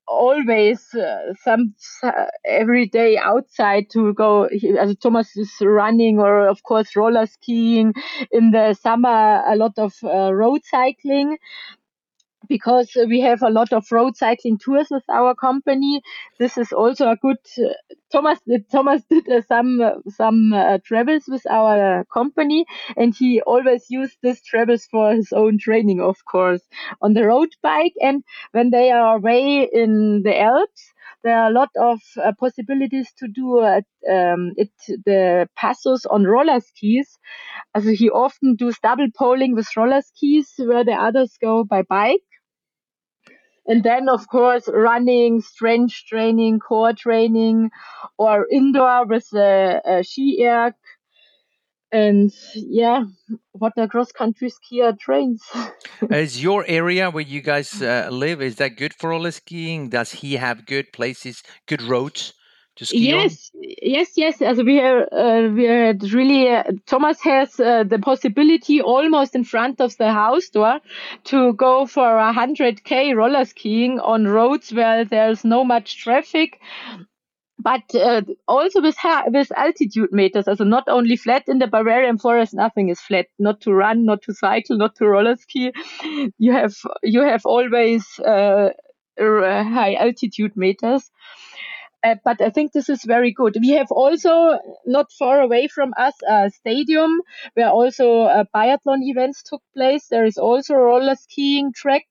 [0.08, 4.44] always uh, some uh, every day outside to go
[4.78, 7.94] as thomas is running or of course roller skiing
[8.32, 11.38] in the summer a lot of uh, road cycling
[12.52, 16.00] because we have a lot of road cycling tours with our company.
[16.38, 17.38] This is also a good.
[17.58, 17.72] Uh,
[18.12, 18.38] Thomas
[18.70, 19.80] Thomas did uh, some
[20.20, 25.58] some uh, travels with our company, and he always used these travels for his own
[25.58, 26.62] training, of course,
[27.00, 27.94] on the road bike.
[28.02, 30.82] And when they are away in the Alps,
[31.24, 34.70] there are a lot of uh, possibilities to do uh, um, it
[35.06, 37.18] the passos on roller skis.
[37.74, 42.22] Also he often does double poling with roller skis where the others go by bike
[43.66, 47.70] and then of course running strength training core training
[48.18, 50.74] or indoor with the uh, ski erg.
[51.90, 53.04] And yeah
[53.52, 55.42] what a cross country skier trains.
[56.10, 59.90] Is your area where you guys uh, live is that good for roller skiing?
[59.90, 62.32] Does he have good places good roads
[62.76, 63.62] to ski yes, on?
[63.82, 64.42] yes, yes.
[64.42, 66.48] As we are, uh, we had really.
[66.48, 70.80] Uh, Thomas has uh, the possibility almost in front of the house door
[71.24, 76.60] to go for a hundred k roller skiing on roads where there's no much traffic.
[77.58, 82.54] But uh, also with with altitude meters, also not only flat in the Bavarian forest,
[82.54, 83.26] nothing is flat.
[83.38, 85.72] Not to run, not to cycle, not to roller ski.
[86.38, 88.70] You have you have always uh,
[89.18, 91.10] high altitude meters.
[92.04, 93.56] Uh, but I think this is very good.
[93.60, 97.20] We have also not far away from us a stadium
[97.54, 100.08] where also uh, biathlon events took place.
[100.08, 102.02] There is also a roller skiing track.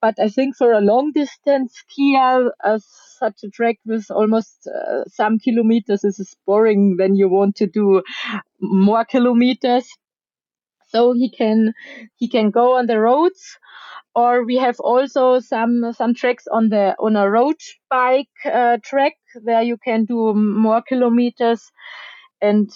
[0.00, 2.78] But I think for a long distance skier, uh,
[3.18, 8.02] such a track with almost uh, some kilometers is boring when you want to do
[8.60, 9.88] more kilometers.
[10.86, 11.74] So he can
[12.16, 13.58] he can go on the roads.
[14.14, 17.56] Or we have also some some tracks on the on a road
[17.90, 21.70] bike uh, track where you can do more kilometers.
[22.40, 22.70] And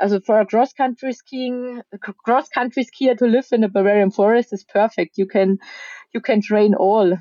[0.00, 1.82] also for a cross country skiing
[2.24, 5.18] cross country skier to live in the Bavarian forest is perfect.
[5.18, 5.58] You can
[6.14, 7.16] you can train all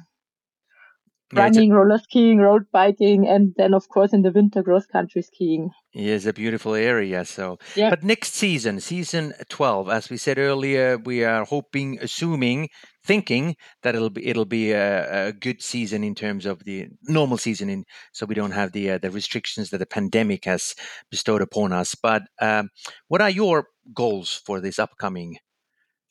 [1.34, 5.72] running, roller skiing, road biking, and then of course in the winter cross country skiing.
[5.94, 7.26] Yeah, it's a beautiful area.
[7.26, 7.90] So, yeah.
[7.90, 12.70] but next season, season twelve, as we said earlier, we are hoping, assuming,
[13.04, 17.38] thinking that it'll be it'll be a, a good season in terms of the normal
[17.38, 20.76] season, in so we don't have the uh, the restrictions that the pandemic has
[21.10, 21.96] bestowed upon us.
[21.96, 22.70] But um,
[23.08, 25.38] what are your goals for this upcoming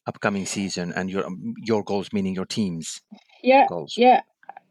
[0.06, 1.24] upcoming season, and your
[1.64, 3.00] your goals, meaning your teams?
[3.42, 3.94] Yeah, goals?
[3.96, 4.20] yeah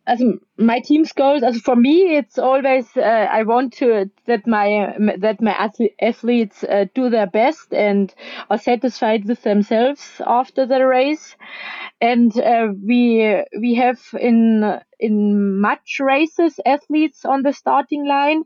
[0.10, 0.22] as
[0.58, 4.94] my team's goals as for me it's always uh, i want to that my
[5.26, 5.56] that my
[6.02, 8.14] athletes uh, do their best and
[8.50, 11.36] are satisfied with themselves after the race.
[12.02, 18.44] And uh, we we have in in much races athletes on the starting line.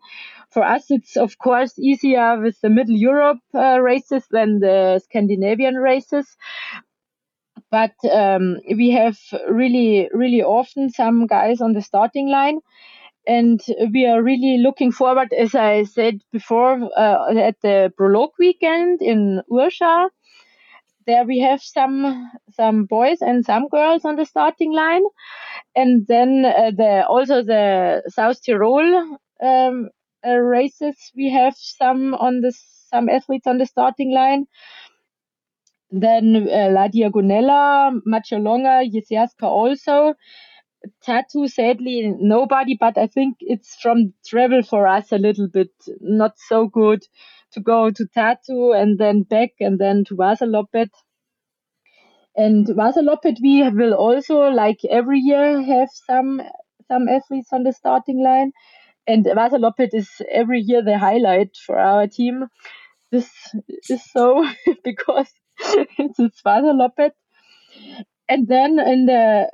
[0.51, 5.75] For us it's of course easier with the middle europe uh, races than the scandinavian
[5.75, 6.37] races
[7.73, 9.17] but um, we have
[9.49, 12.59] really, really often some guys on the starting line.
[13.27, 13.61] And
[13.93, 19.41] we are really looking forward, as I said before, uh, at the prologue weekend in
[19.51, 20.09] Orsa.
[21.07, 25.03] There we have some some boys and some girls on the starting line,
[25.75, 29.89] and then uh, the also the South Tyrol um,
[30.27, 30.97] uh, races.
[31.15, 32.53] We have some on the
[32.91, 34.45] some athletes on the starting line
[35.93, 40.15] then uh, La Diagonella, Marcialonga, Jizerska also.
[41.07, 46.33] Tartu, sadly, nobody, but I think it's from travel for us a little bit not
[46.37, 47.03] so good
[47.51, 50.89] to go to Tartu and then back and then to Vasaloppet.
[52.35, 56.41] And Vasaloppet, we will also, like every year, have some
[56.87, 58.51] some athletes on the starting line.
[59.07, 62.47] And Vasaloppet is every year the highlight for our team.
[63.11, 63.29] This
[63.89, 64.45] is so
[64.83, 65.31] because
[65.97, 67.11] it's Vasaloppet.
[68.29, 69.49] And then in the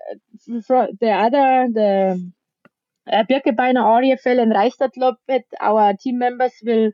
[1.01, 2.31] the other the
[3.11, 6.91] uh, Birkebeiner, Auriefell, and Reistadloppet, our team members will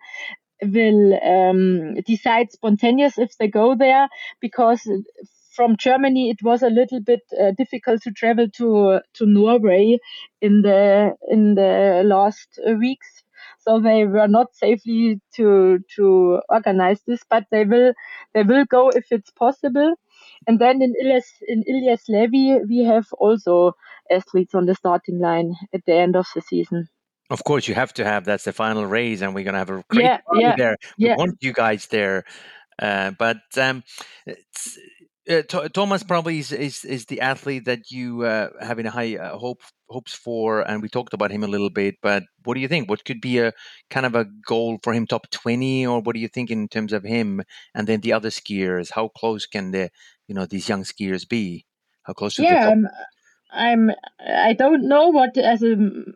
[0.64, 4.08] will um, decide spontaneous if they go there
[4.42, 4.82] because
[5.56, 10.00] from Germany it was a little bit uh, difficult to travel to to Norway
[10.42, 13.15] in the in the last weeks
[13.66, 17.94] so they were not safely to to organize this, but they will
[18.34, 19.96] they will go if it's possible.
[20.48, 23.74] And then in Ylläs in Ylläs Levi, we have also
[24.12, 26.88] athletes on the starting line at the end of the season.
[27.32, 29.84] Of course, you have to have that's the final race, and we're gonna have a
[29.90, 30.78] great yeah, yeah, there.
[31.00, 31.16] We yeah.
[31.18, 32.24] want you guys there,
[32.78, 33.84] uh, but um,
[35.30, 35.42] uh,
[35.74, 39.62] Thomas probably is, is, is the athlete that you uh, having a high uh, hope
[39.88, 41.96] hopes for, and we talked about him a little bit.
[42.02, 42.90] But what do you think?
[42.90, 43.54] What could be a
[43.90, 46.94] kind of a goal for him, top twenty, or what do you think in terms
[46.94, 48.92] of him and then the other skiers?
[48.92, 49.90] How close can the
[50.28, 51.66] you know these young skiers be?
[52.04, 52.92] How close to yeah, the top?
[53.56, 55.76] I'm I don't know what as a,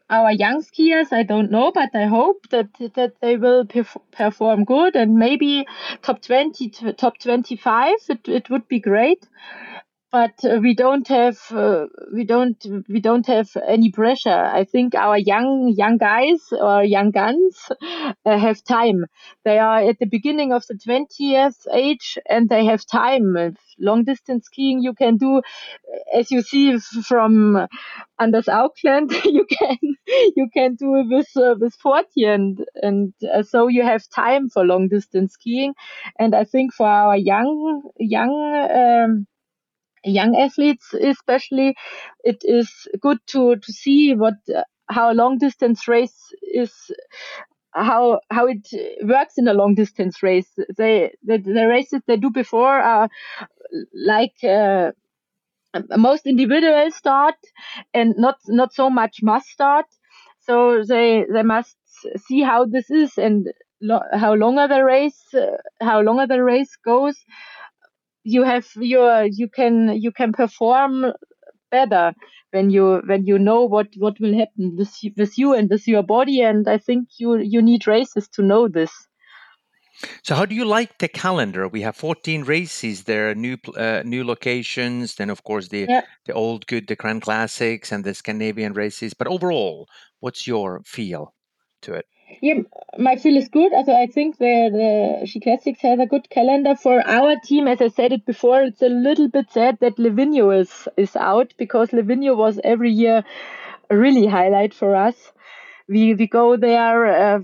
[0.10, 3.66] our young skiers I don't know but I hope that that they will
[4.12, 5.66] perform good and maybe
[6.02, 9.28] top 20 top 25 it, it would be great.
[10.12, 12.58] But uh, we don't have uh, we don't
[12.90, 14.44] we don't have any pressure.
[14.60, 19.06] I think our young young guys or young guns uh, have time.
[19.46, 23.56] They are at the beginning of the 20th age and they have time.
[23.80, 25.42] Long distance skiing you can do
[26.14, 27.68] as you see from
[28.20, 29.78] Anders Aukland you can
[30.36, 34.50] you can do it with uh, with 40 and and uh, so you have time
[34.50, 35.74] for long distance skiing
[36.20, 38.34] and i think for our young young
[38.82, 39.28] um,
[40.06, 41.76] young athletes especially
[42.24, 44.36] it is good to to see what
[44.90, 46.74] how a long distance race is
[47.74, 48.68] how how it
[49.04, 50.50] works in a long distance race.
[50.78, 53.10] They the, the races they do before are
[53.94, 54.92] like uh,
[55.98, 57.36] most individual start
[57.94, 59.86] and not not so much must start.
[60.42, 61.78] So they they must
[62.18, 63.48] see how this is and
[63.82, 67.18] lo- how longer the race uh, how longer the race goes.
[68.24, 71.12] You have your you can you can perform
[71.72, 72.14] better
[72.52, 76.04] when you when you know what what will happen with with you and with your
[76.04, 78.94] body and i think you you need races to know this
[80.24, 84.02] so how do you like the calendar we have 14 races there are new uh,
[84.06, 86.02] new locations then of course the yeah.
[86.26, 89.88] the old good the grand classics and the scandinavian races but overall
[90.20, 91.34] what's your feel
[91.82, 92.06] to it
[92.42, 92.62] yeah,
[92.98, 93.74] my feel is good.
[93.74, 97.68] Also, I think the the Ski Classics has a good calendar for our team.
[97.68, 101.54] As I said it before, it's a little bit sad that Livigno is is out
[101.58, 103.24] because Livigno was every year
[103.90, 105.16] a really highlight for us.
[105.88, 107.40] We we go there uh,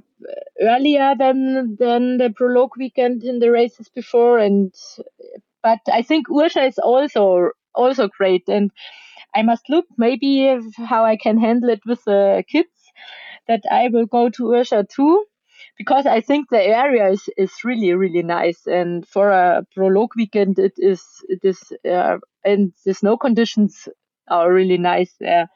[0.61, 4.73] earlier than than the prologue weekend in the races before, and
[5.63, 8.71] but I think Orsa is also also great, and
[9.35, 12.69] I must look maybe how I can handle it with the kids
[13.47, 15.25] that I will go to Orsa too
[15.77, 18.65] because I think the area is, is really really nice.
[18.67, 21.59] And for a prologue weekend it is it is
[21.89, 23.87] uh, and the snow conditions
[24.29, 25.47] are really nice there.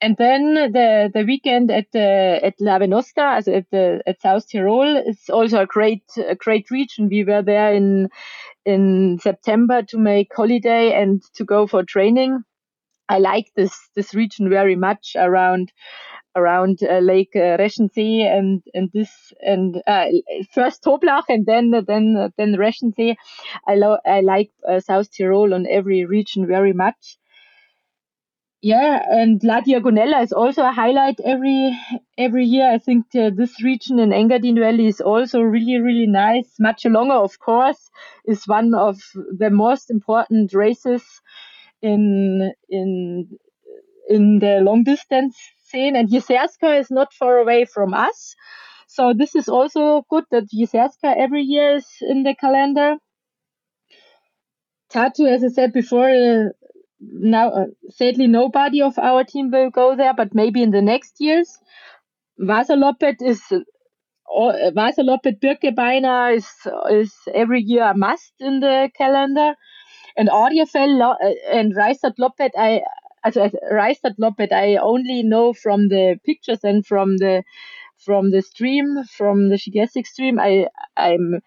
[0.00, 4.48] And then the the weekend at the at La Venosta, as at the at South
[4.50, 7.08] Tyrol, is also a great a great region.
[7.08, 8.08] We were there in
[8.66, 12.44] in September to make holiday and to go for training.
[13.08, 15.72] I like this this region very much around
[16.36, 20.06] around uh, Lake uh, Reschensee and and this and uh,
[20.54, 23.16] first Toblach and then then then Reschensee.
[23.66, 27.18] I lo- I like uh, South Tyrol and every region very much.
[28.60, 31.78] Yeah, and La Diagonella is also a highlight every
[32.16, 32.68] every year.
[32.72, 36.56] I think uh, this region in Engadine Valley is also really really nice.
[36.60, 37.90] Marcialonga, of course,
[38.26, 38.98] is one of
[39.38, 41.04] the most important races
[41.82, 43.28] in in
[44.08, 45.36] in the long distance
[45.66, 45.96] scene.
[45.96, 48.34] And Jizerska is not far away from us.
[48.88, 52.96] So this is also good that Jizerska every year is in the calendar.
[54.90, 56.48] Tartu, as I said before, uh,
[57.00, 61.20] now uh, sadly nobody of our team will go there, but maybe in the next
[61.20, 61.58] years.
[62.40, 66.48] Vasaloppet is uh, Vasaloppet Birkebeiner is
[66.90, 69.54] is every year a must in the calendar,
[70.16, 71.16] and Audiafell uh,
[71.52, 72.82] and Loppet I
[73.24, 73.48] also
[74.20, 77.42] Loppet I only know from the pictures and from the
[77.98, 80.38] from the stream from the Ski Classics stream.
[80.40, 81.40] I I'm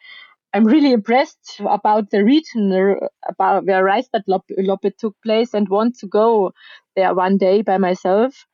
[0.54, 5.98] I'm really impressed about the region uh, about where Reistad Loppet took place and want
[6.00, 6.52] to go
[6.96, 8.46] there one day by myself.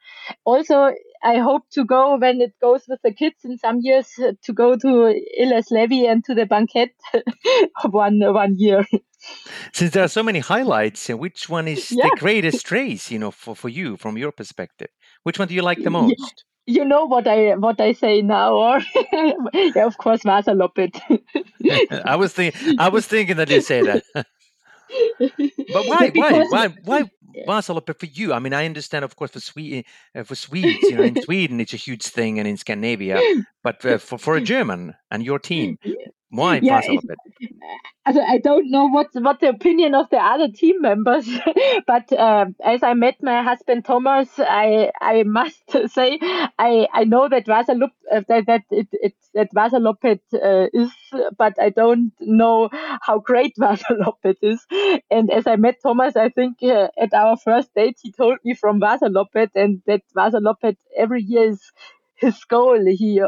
[0.46, 0.92] Also,
[1.24, 4.54] I hope to go when it goes with the kids in some years uh, to
[4.54, 4.88] go to
[5.42, 6.92] Ylläs Levi and to the banquet
[7.90, 8.86] one uh, one year.
[9.74, 12.04] Since there are so many highlights, which one is yeah.
[12.06, 14.90] the greatest race, you know, for, for you from your perspective?
[15.24, 16.46] Which one do you like the most?
[16.70, 18.82] You know what I what I say now, or
[19.54, 21.00] yeah, of course, Vasaloppet.
[22.06, 24.04] I was thinking, I was thinking that you say that.
[24.14, 27.04] but why, why, why, why
[27.48, 28.34] Vasaloppet for you?
[28.34, 31.62] I mean, I understand, of course, for Sweden, uh, for Swedes, you know, in Sweden
[31.62, 33.22] it's a huge thing, and in Scandinavia,
[33.64, 35.78] but uh, for for a German and your team,
[36.30, 37.16] why yeah, Vasaloppet?
[38.06, 41.28] I don't know what what the opinion of the other team members,
[41.88, 45.64] but uh, as I met my husband Thomas, I I must
[45.94, 50.92] say I I know that Vasalopp uh, that that it, it that uh, is,
[51.38, 52.70] but I don't know
[53.02, 54.66] how great Vasaloppet is.
[55.12, 58.54] And as I met Thomas, I think uh, at our first date he told me
[58.54, 61.62] from Vasaloppet and that Vasaloppet every year is
[62.16, 62.84] his goal.
[62.86, 63.22] He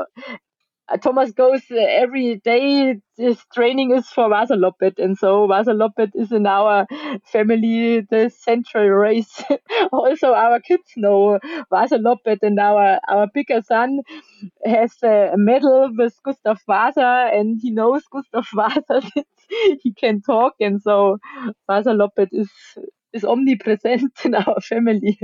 [0.97, 2.99] Thomas goes uh, every day.
[3.17, 6.87] His training is for Vasaloppet, and so Vasaloppet is in our
[7.25, 9.43] family the central race.
[9.91, 11.39] also, our kids know
[11.71, 13.99] Vasaloppet, and our our bigger son
[14.65, 19.01] has a medal with Gustav Vasa, and he knows Gustav Vasa.
[19.81, 21.17] he can talk, and so
[21.69, 22.49] Vasaloppet is
[23.13, 25.19] is omnipresent in our family.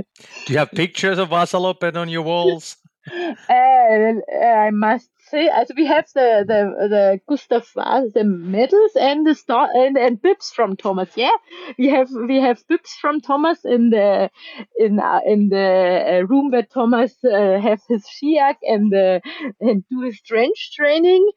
[0.46, 2.76] Do you have pictures of Vasaloppet on your walls?
[3.08, 4.14] Uh,
[4.44, 9.68] I must say, as we have the the the Gustav the medals and the star
[9.74, 11.10] and, and bibs from Thomas.
[11.16, 11.36] Yeah,
[11.78, 14.30] we have we have bibs from Thomas in the
[14.78, 19.20] in uh, in the uh, room where Thomas uh, have his SkiErg and uh,
[19.60, 21.30] and do his trench training.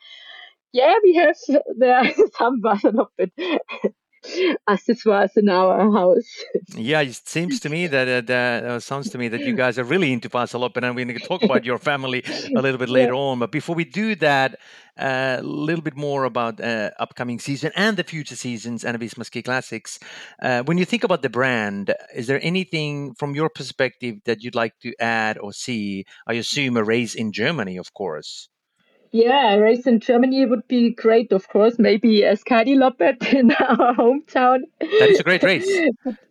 [0.73, 1.37] Yeah, we have
[1.77, 2.03] there
[2.37, 3.31] some Vasaloppet.
[4.67, 6.43] accessoires in our house.
[6.75, 9.77] Yeah, it seems to me that uh, that uh, sounds to me that you guys
[9.79, 12.23] are really into Vasaloppet, and we're going to talk about your family
[12.55, 13.19] a little bit later yeah.
[13.19, 13.39] on.
[13.39, 14.59] But before we do that,
[14.97, 19.25] uh, a little bit more about uh, upcoming season and the future seasons and Visma
[19.25, 19.99] Ski Classics.
[20.41, 24.55] Uh, when you think about the brand, is there anything from your perspective that you'd
[24.55, 26.05] like to add or see?
[26.27, 28.49] I assume a race in Germany, of course.
[29.11, 31.79] Yeah, a race in Germany would be great, of course.
[31.79, 34.59] Maybe a Skadi Loppet in our hometown.
[34.79, 35.67] That is a great race.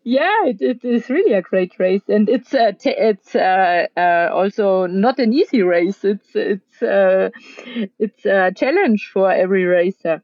[0.04, 4.86] yeah, it, it is really a great race, and it's uh, it's uh, uh, also
[4.86, 6.04] not an easy race.
[6.04, 7.30] It's it's uh,
[7.98, 10.22] it's a challenge for every racer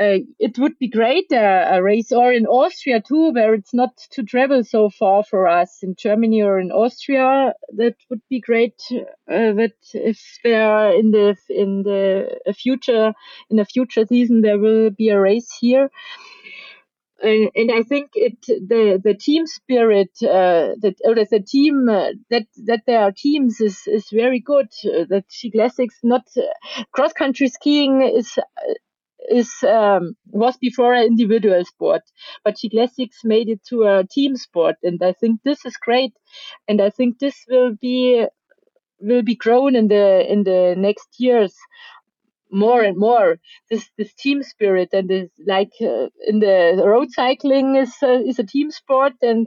[0.00, 4.22] it would be great uh, a race or in Austria too, where it's not to
[4.22, 7.52] travel so far for us in Germany or in Austria.
[7.76, 8.80] That would be great.
[8.90, 13.12] Uh, that if there in the in the future
[13.50, 15.90] in a future season there will be a race here.
[17.22, 22.12] Uh, and I think it the the team spirit uh, that or the team uh,
[22.30, 24.68] that that there are teams is is very good.
[24.82, 28.38] Uh, that Ski Classics not uh, cross country skiing is
[29.28, 32.02] is um, was before an individual sport,
[32.44, 36.12] but Ski Classics made it to a team sport, and I think this is great,
[36.68, 38.26] and I think this will be
[39.00, 41.54] will be grown in the in the next years
[42.52, 43.38] more and more.
[43.70, 48.38] This this team spirit and this like uh, in the road cycling is uh, is
[48.38, 49.46] a team sport and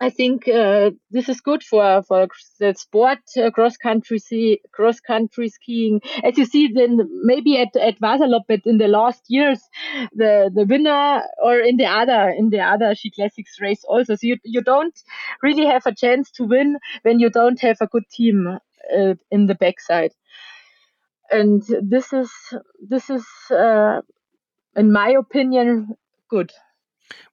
[0.00, 2.28] I think uh, this is good for for
[2.60, 6.00] the sport uh, cross country cross country skiing.
[6.22, 9.60] As you see, then maybe at at Vasaloppet in the last years,
[10.14, 14.14] the the winner or in the other in the other Ski Classics race also.
[14.14, 14.96] So you you don't
[15.42, 19.46] really have a chance to win when you don't have a good team uh, in
[19.46, 20.12] the backside.
[21.30, 22.30] And this is
[22.80, 24.00] this is, uh,
[24.76, 25.96] in my opinion,
[26.30, 26.52] good.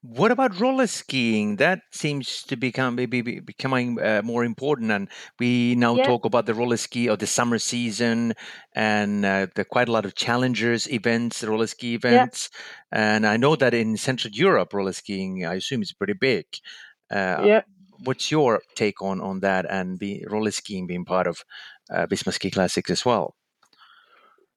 [0.01, 1.57] What about roller skiing?
[1.57, 5.09] That seems to become be, be, becoming uh, more important, and
[5.39, 8.33] we now talk about the roller ski of the summer season,
[8.73, 12.49] and uh, there are quite a lot of challengers events, roller ski events,
[12.93, 13.15] yeah.
[13.15, 16.45] and I know that in Central Europe, roller skiing, I assume, is pretty big.
[17.11, 17.61] Uh, yeah.
[18.03, 21.43] What's your take on on that, and the roller skiing being part of
[21.89, 23.35] uh, Visma Ski Classics as well?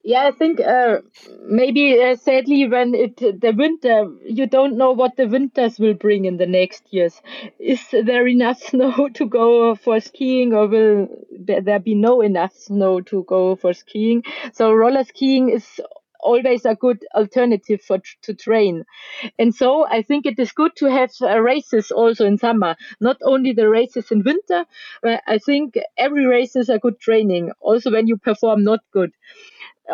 [0.09, 1.01] Yeah, I think uh,
[1.43, 6.25] maybe uh, sadly when it the winter you don't know what the winters will bring
[6.25, 7.21] in the next years.
[7.59, 13.03] Is there enough snow to go for skiing, or will there be no enough snow
[13.03, 14.23] to go for skiing?
[14.55, 15.79] So roller skiing is
[16.21, 18.85] always a good alternative for to train.
[19.39, 23.19] And so I think it is good to have uh, races also in summer, not
[23.23, 24.65] only the races in winter.
[25.05, 29.13] I think every race is a good training, also when you perform not good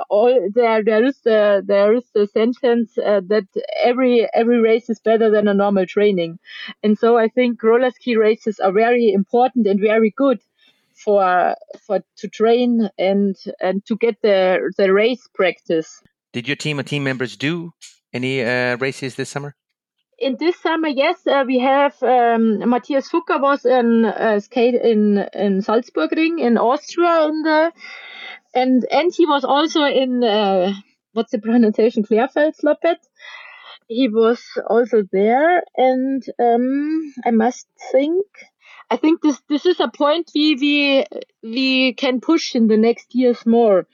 [0.09, 3.47] all there there is a, there is a sentence uh, that
[3.83, 6.39] every every race is better than a normal training,
[6.83, 10.41] and so I think roller ski races are very important and very good
[10.95, 11.55] for
[11.87, 16.01] for to train and and to get the the race practice.
[16.33, 17.73] Did your team or team members do
[18.13, 19.55] any uh, races this summer?
[20.19, 25.29] in this summer, yes, uh, we have um, Matthias Fucker was in uh, skate in
[25.35, 27.73] in Salzburgring in Austria in the
[28.55, 30.73] and and he was also in uh,
[31.13, 32.97] what's the pronunciation Klärfeldsloppet.
[33.89, 38.25] He was also there, and um, I must think.
[38.91, 41.05] I think this this is a point we we
[41.43, 43.87] we can push in the next years more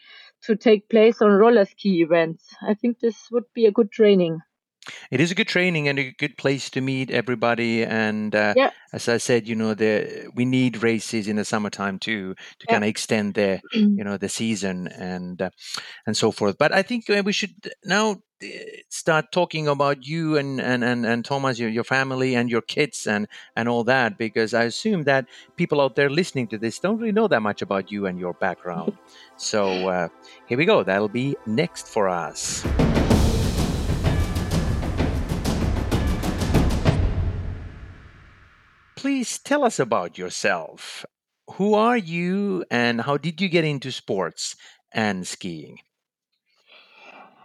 [0.45, 2.45] to take place on roller ski events.
[2.63, 4.41] I think this would be a good training.
[5.11, 7.85] It is a good training and a good place to meet everybody.
[7.85, 8.71] And uh, yeah.
[8.93, 12.75] as I said, you know, the we need races in the summertime too to yeah.
[12.75, 15.51] kind of extend the you know the season and uh,
[16.07, 16.59] and so forth.
[16.59, 18.47] But I think uh, we should now uh,
[18.89, 23.07] start talking about you and and and, and Thomas, your, your family and your kids
[23.07, 25.27] and and all that because I assume that
[25.57, 28.35] people out there listening to this don't really know that much about you and your
[28.35, 28.97] background.
[29.37, 30.09] so uh,
[30.47, 30.83] here we go.
[30.83, 32.65] That'll be next for us.
[39.01, 41.07] Please tell us about yourself.
[41.53, 44.57] Who are you and how did you get into sports
[44.93, 45.79] and skiing?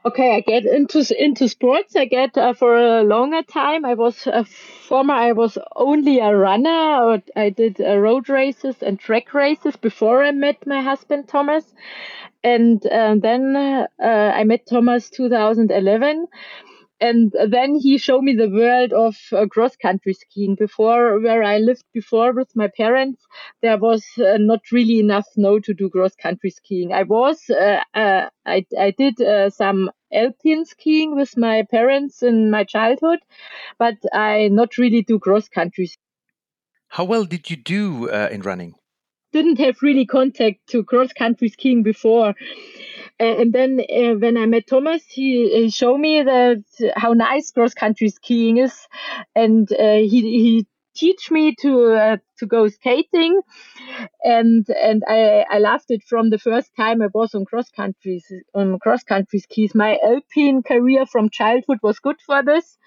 [0.05, 1.95] Okay, I get into into sports.
[1.95, 3.85] I get uh, for a longer time.
[3.85, 5.13] I was a former.
[5.13, 7.23] I was only a runner.
[7.37, 11.63] I did uh, road races and track races before I met my husband Thomas,
[12.43, 16.27] and uh, then uh, I met Thomas 2011
[17.01, 21.57] and then he showed me the world of uh, cross country skiing before where i
[21.57, 23.21] lived before with my parents
[23.61, 27.81] there was uh, not really enough snow to do cross country skiing i was uh,
[27.93, 33.19] uh I, I did uh, some alpine skiing with my parents in my childhood,
[33.77, 35.89] but I not really do cross country.
[36.87, 38.75] How well did you do uh, in running?
[39.33, 42.35] Didn't have really contact to cross country skiing before.
[43.18, 46.63] And then uh, when I met Thomas, he, he, showed me that
[46.97, 48.88] how nice cross country skiing is,
[49.34, 53.39] and uh, he he teach me to uh, to go skating.
[54.22, 58.22] And and I, I loved it from the first time I was on cross country
[58.53, 59.74] on cross country skis.
[59.74, 62.78] My alpine career from childhood was good for this.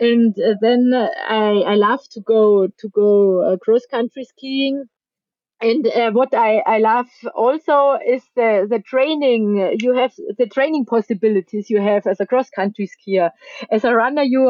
[0.00, 4.88] And uh, then I, I love to go to go cross country skiing
[5.62, 9.76] and uh, what I, I love also is the, the training.
[9.80, 13.30] You have the training possibilities you have as a cross country skier.
[13.70, 14.48] As a runner you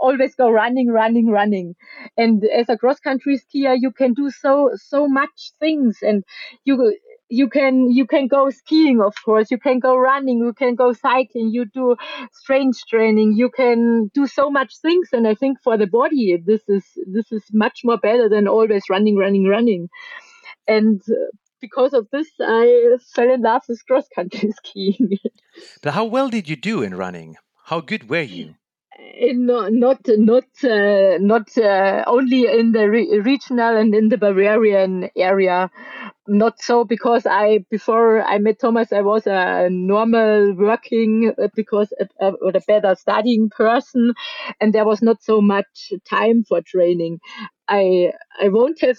[0.00, 1.74] always go running running running.
[2.18, 5.98] And as a cross country skier you can do so so much things.
[6.02, 6.22] And
[6.64, 6.98] you
[7.30, 9.50] you can you can go skiing of course.
[9.50, 10.38] You can go running.
[10.38, 11.48] You can go cycling.
[11.50, 11.96] You do
[12.32, 13.34] strength training.
[13.38, 15.08] You can do so much things.
[15.12, 18.82] And i think for the body this is this is much more better than always
[18.90, 19.88] running running running
[20.66, 21.14] and uh,
[21.60, 25.18] because of this, I fell in love with cross country skiing.
[25.82, 27.36] but how well did you do in running?
[27.64, 28.56] How good were you?
[29.18, 35.08] In, not not uh, not uh, only in the re- regional and in the Bavarian
[35.16, 35.70] area,
[36.28, 41.92] not so because I before I met Thomas I was a normal working uh, because
[42.00, 44.12] uh, or a better studying person,
[44.60, 47.20] and there was not so much time for training.
[47.68, 48.98] I I won't have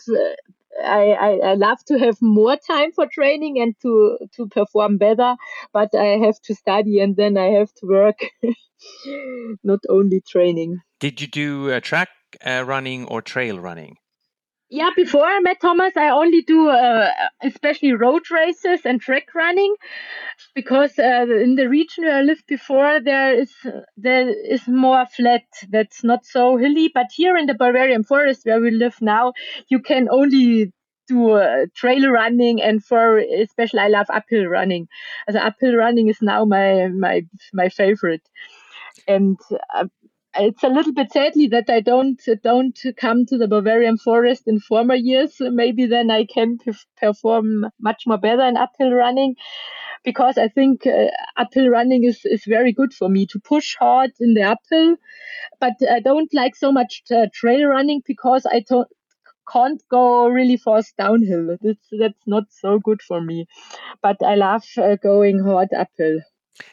[0.83, 5.35] I, I, I, love to have more time for training and to to perform better,
[5.71, 8.19] but I have to study and then I have to work,
[9.63, 10.79] not only training.
[10.99, 12.09] Did you do uh, track
[12.45, 13.97] uh, running or trail running?
[14.75, 17.11] Yeah, before I met Thomas, I only do uh,
[17.43, 19.75] especially road races and track running,
[20.55, 23.53] because uh, in the region where I lived before, there is
[23.97, 25.43] there is more flat.
[25.69, 26.91] That's not so hilly.
[26.93, 29.33] But here in the Bavarian forest where we live now,
[29.69, 30.73] you can only
[31.07, 34.87] do uh, trail running and for especially I love uphill running.
[35.27, 38.23] As uphill running is now my my my favorite,
[39.07, 39.37] and
[39.75, 39.85] uh,
[40.35, 44.59] it's a little bit sadly that I don't don't come to the Bavarian forest in
[44.59, 45.35] former years.
[45.39, 46.57] Maybe then I can
[46.99, 49.35] perform much more better in uphill running,
[50.03, 51.07] because I think uh,
[51.37, 54.95] uphill running is is very good for me to push hard in the uphill.
[55.59, 58.87] But I don't like so much uh, trail running because I don't
[59.51, 61.57] can't go really fast downhill.
[61.61, 63.45] That's that's not so good for me.
[64.01, 66.19] But I love uh, going hard uphill.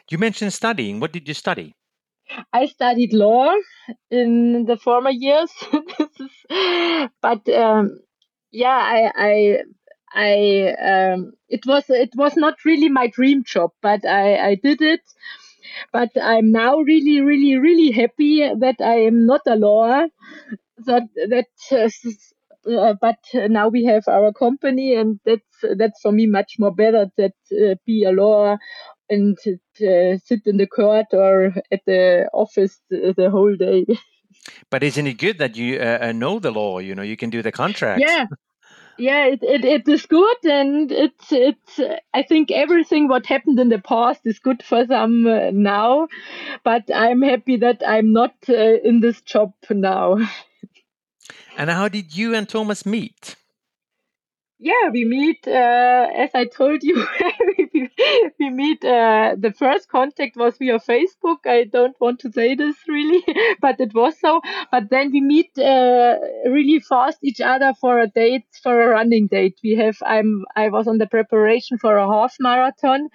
[0.09, 0.99] You mentioned studying.
[0.99, 1.73] What did you study?
[2.53, 3.53] I studied law
[4.09, 5.51] in the former years,
[7.21, 7.99] but um,
[8.51, 9.57] yeah, I, I,
[10.13, 10.75] I,
[11.13, 15.01] um, it was it was not really my dream job, but I, I did it.
[15.93, 20.07] But I'm now really, really, really happy that I am not a lawyer.
[20.85, 21.47] That that.
[21.71, 21.89] Uh,
[22.69, 27.07] uh, but now we have our company, and that's that's for me much more better
[27.17, 28.59] that uh, be a lawyer
[29.11, 33.85] and uh, sit in the court or at the office the, whole day.
[34.71, 36.79] But isn't it good that you uh, uh, know the law?
[36.79, 38.01] You know, you can do the contract.
[38.01, 38.25] Yeah,
[38.97, 41.79] yeah, it, it, it is good, and it's it's.
[42.13, 46.07] I think everything what happened in the past is good for some uh, now,
[46.63, 50.17] but I'm happy that I'm not uh, in this job now.
[51.57, 53.35] And how did you and Thomas meet?
[54.63, 56.95] Yeah, we meet, uh, as I told you,
[57.57, 57.69] we
[58.39, 61.45] meet, uh, the first contact was via Facebook.
[61.45, 63.23] I don't want to say this really,
[63.61, 64.41] but it was so.
[64.71, 69.27] But then we meet uh, really fast each other for a date, for a running
[69.27, 69.59] date.
[69.63, 73.09] We have, I'm, I was on the preparation for a half marathon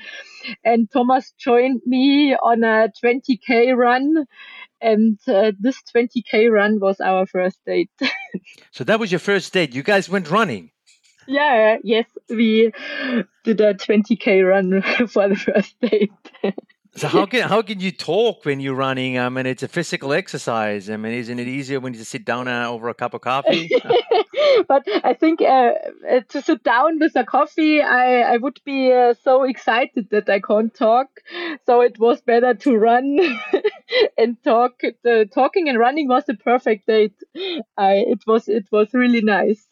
[0.65, 4.27] and Thomas joined me on a 20k run
[4.81, 7.91] and uh, this 20k run was our first date.
[8.71, 9.75] so that was your first date.
[9.75, 10.71] You guys went running.
[11.27, 12.73] Yeah, yes, we
[13.45, 16.13] did a 20k run for the first date.
[16.97, 19.19] so how can how can you talk when you're running?
[19.19, 20.89] I mean, it's a physical exercise.
[20.91, 23.71] I mean, isn't it easier when you sit down uh, over a cup of coffee?
[24.69, 25.73] but I think uh,
[26.11, 30.29] uh, to sit down with a coffee, I I would be uh, so excited that
[30.29, 31.09] I can't talk.
[31.67, 33.19] So it was better to run
[34.19, 34.81] and talk.
[35.03, 37.23] The talking and running was the perfect date.
[37.77, 39.67] I it was it was really nice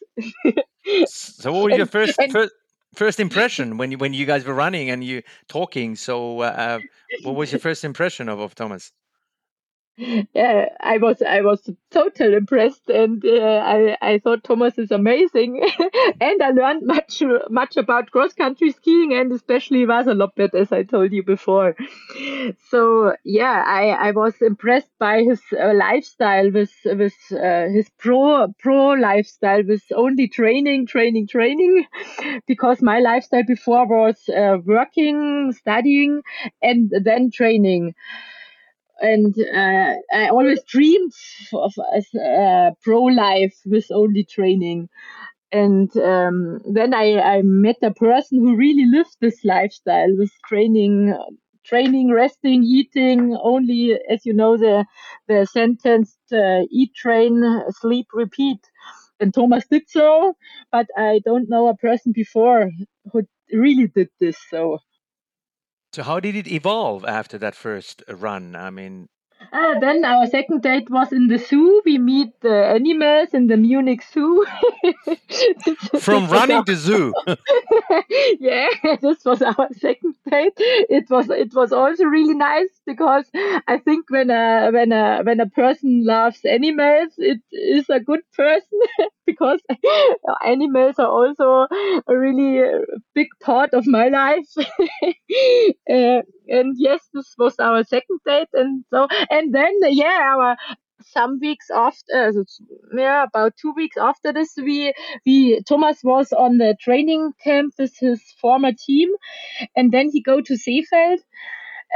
[1.07, 2.53] so what was your first, and, first
[2.95, 5.95] first impression when you when you guys were running and you talking?
[5.95, 6.81] So uh, uh
[7.21, 8.91] what was your first impression of, of Thomas?
[10.33, 15.61] yeah, I was I was totally impressed, and uh, I I thought Thomas is amazing,
[16.21, 21.13] and I learned much much about cross country skiing and especially Vasaloppet, as I told
[21.13, 21.75] you before.
[22.69, 28.47] So yeah, I I was impressed by his uh, lifestyle with with uh, his pro
[28.59, 31.85] pro lifestyle with only training, training, training,
[32.47, 36.21] because my lifestyle before was uh, working, studying,
[36.61, 37.93] and then training
[39.01, 41.13] and uh, I always dreamed
[41.53, 44.89] of a uh, pro life with only training.
[45.51, 51.15] And um, then I, I met a person who really lived this lifestyle with training,
[51.65, 53.37] training, resting, eating.
[53.41, 54.85] Only, as you know, the
[55.27, 58.59] the sentence uh, "eat, train, sleep, repeat."
[59.19, 60.35] And Thomas did so,
[60.71, 62.71] but I don't know a person before
[63.11, 63.23] who
[63.53, 64.37] really did this.
[64.49, 64.79] So
[65.95, 68.53] so how did it evolve after that first run?
[68.53, 69.07] I mean,
[69.53, 71.81] uh, then our second date was in the zoo.
[71.85, 74.45] We meet the animals in the Munich Zoo.
[75.99, 77.13] From running to zoo.
[78.41, 78.67] yeah,
[79.01, 80.53] this was our second date.
[80.57, 85.39] It was it was also really nice because I think when a when a when
[85.39, 88.79] a person loves animals, it is a good person
[89.25, 89.59] because
[90.45, 91.67] animals are also
[92.07, 92.61] a really
[93.13, 94.47] big part of my life.
[94.57, 100.57] uh, and yes, this was our second date, and so and then yeah, our
[101.01, 102.43] some weeks after, uh,
[102.95, 104.93] yeah, about two weeks after this, we
[105.25, 109.09] we Thomas was on the training camp with his former team,
[109.75, 111.19] and then he go to Seefeld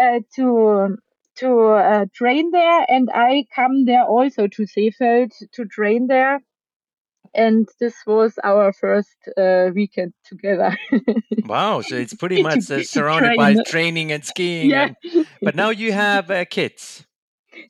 [0.02, 0.98] uh, to
[1.38, 6.42] to uh, train there, and I come there also to Seefeld to train there
[7.34, 10.78] and this was our first uh, weekend together.
[11.46, 11.82] wow!
[11.82, 14.70] So it's pretty much uh, surrounded by training and skiing.
[14.70, 14.88] Yeah.
[14.88, 17.06] And, but now you have uh, kids.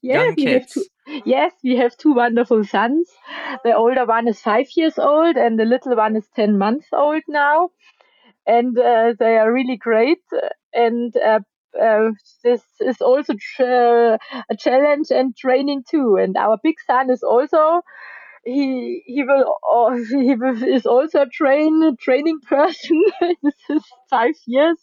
[0.02, 0.76] Yeah, Young we kids.
[0.76, 3.10] have two, yes, we have two wonderful sons.
[3.64, 7.24] The older one is five years old, and the little one is ten months old
[7.28, 7.70] now.
[8.46, 10.24] And uh, they are really great.
[10.74, 11.40] And uh,
[11.80, 12.12] uh,
[12.44, 16.18] this is also tra- a challenge and training too.
[16.18, 17.82] And our big son is also
[18.46, 19.56] he he will
[19.98, 23.04] he is also a train training person.
[23.44, 24.78] this is five years.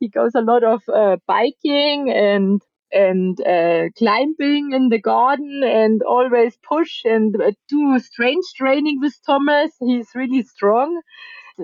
[0.00, 6.02] He goes a lot of uh, biking and and uh, climbing in the garden and
[6.02, 9.70] always push and uh, do strange training with Thomas.
[9.78, 11.00] He's really strong.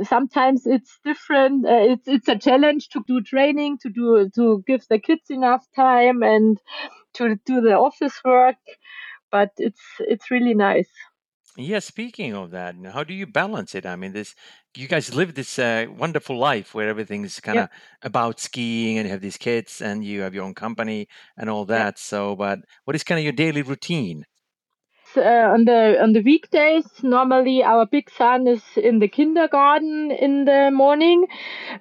[0.05, 1.67] Sometimes it's different.
[1.67, 5.67] Uh, it's it's a challenge to do training, to do to give the kids enough
[5.77, 6.59] time and
[7.15, 8.57] to do the office work.
[9.33, 10.91] But it's it's really nice.
[11.59, 13.87] Yeah, speaking of that, how do you balance it?
[13.87, 14.35] I mean, this
[14.77, 17.79] you guys live this uh, wonderful life where everything's kind of yeah.
[18.03, 21.65] about skiing and you have these kids and you have your own company and all
[21.67, 21.95] that.
[21.97, 22.03] Yeah.
[22.03, 24.27] So, but what is kind of your daily routine?
[25.17, 30.45] Uh, on the on the weekdays normally our big son is in the kindergarten in
[30.45, 31.27] the morning.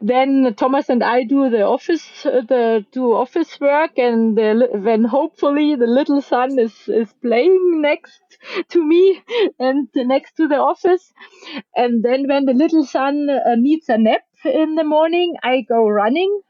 [0.01, 5.03] Then thomas and i do the office uh, the do office work and the, when
[5.03, 8.21] hopefully the little son is is playing next
[8.69, 9.21] to me
[9.59, 11.13] and next to the office.
[11.75, 15.87] And then when the little son uh, needs a nap in the morning i go
[15.87, 16.41] running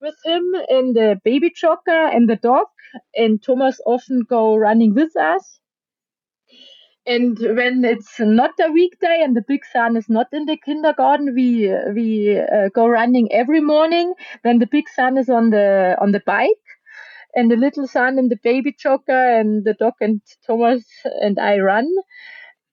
[0.00, 2.66] with him in the baby jogger and the dog.
[3.14, 5.60] And thomas often go running with us
[7.06, 11.34] and when it's not a weekday and the big son is not in the kindergarten,
[11.34, 14.14] we we uh, go running every morning.
[14.44, 16.66] Then the big son is on the on the bike,
[17.34, 20.84] and the little son and the baby jogger, and the dog and Thomas
[21.22, 21.88] and I run.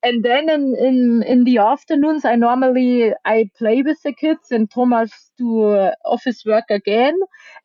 [0.04, 4.70] And then in, in in the afternoons, I normally I play with the kids, and
[4.70, 7.18] Thomas do uh, office work again.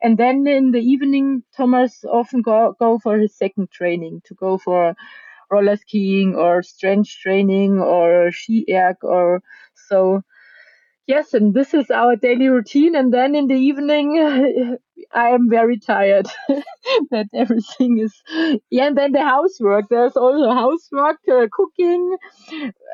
[0.02, 4.56] And then in the evening, Thomas often go go for his second training to go
[4.58, 4.94] for
[5.50, 9.42] roller skiing or strength training or ski erg or
[9.74, 10.22] so.
[11.06, 14.08] Yes and this is our daily routine and then in the evening
[15.14, 16.26] i am very tired
[17.10, 18.14] that everything is
[18.70, 19.86] yeah and then the housework.
[19.88, 22.16] There's also housework uh, cooking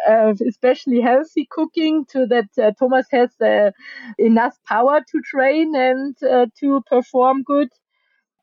[0.08, 3.70] uh, especially healthy cooking to that uh, thomas has uh,
[4.18, 7.68] enough power to train and uh, to perform good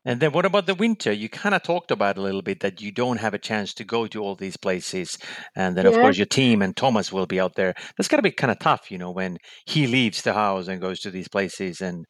[0.04, 1.12] and then what about the winter?
[1.12, 3.84] You kind of talked about a little bit that you don't have a chance to
[3.84, 5.16] go to all these places.
[5.54, 5.92] And then, yeah.
[5.92, 7.74] of course, your team and Thomas will be out there.
[7.96, 10.80] That's got to be kind of tough, you know, when he leaves the house and
[10.80, 12.04] goes to these places and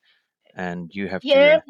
[0.55, 1.57] and you have uh, yeah.
[1.57, 1.63] to.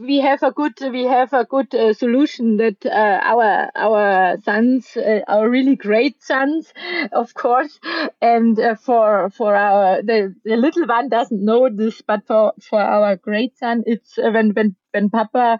[0.00, 4.96] We have a good we have a good uh, solution that uh, our our sons
[4.96, 6.72] uh, are really great sons
[7.12, 7.78] of course.
[8.20, 12.80] And uh, for for our the, the little one doesn't know this but for for
[12.80, 15.58] our great son it's uh, when when when papa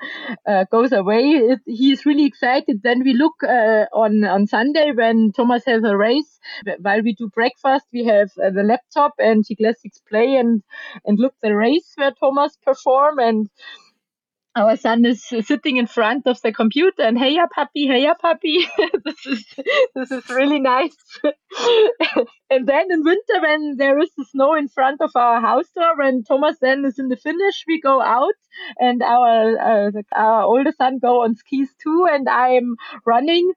[0.49, 1.23] uh, goes away
[1.53, 2.83] it, he's really excited.
[2.83, 6.41] Then we look on on sunday when thomas has a race
[6.81, 10.63] while we do breakfast we have the laptop and the classics play and
[11.05, 13.49] and look the race where thomas perform and
[14.57, 18.15] our son is sitting in front of the computer and hey ya puppy hey ya
[18.15, 18.67] puppy.
[19.05, 19.45] This is
[19.95, 20.97] this is really nice.
[22.51, 25.97] And then in winter when there is the snow in front of our house door
[25.97, 28.35] when thomas then is in the finish we go out
[28.79, 33.53] and our uh, our older son go on skis too and i'm running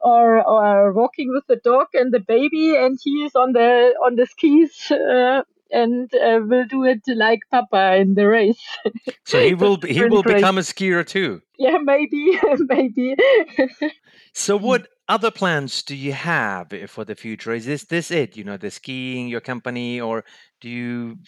[0.00, 4.14] or or walking with the dog and the baby and he is on the on
[4.16, 8.60] the skis uh, and uh, will do it like Papa in the race.
[9.24, 10.36] So he will he will great.
[10.36, 11.42] become a skier too.
[11.58, 13.16] Yeah, maybe, maybe.
[14.32, 17.52] so what other plans do you have for the future?
[17.52, 18.36] Is this this it?
[18.36, 20.24] You know, the skiing, your company, or
[20.60, 21.18] do you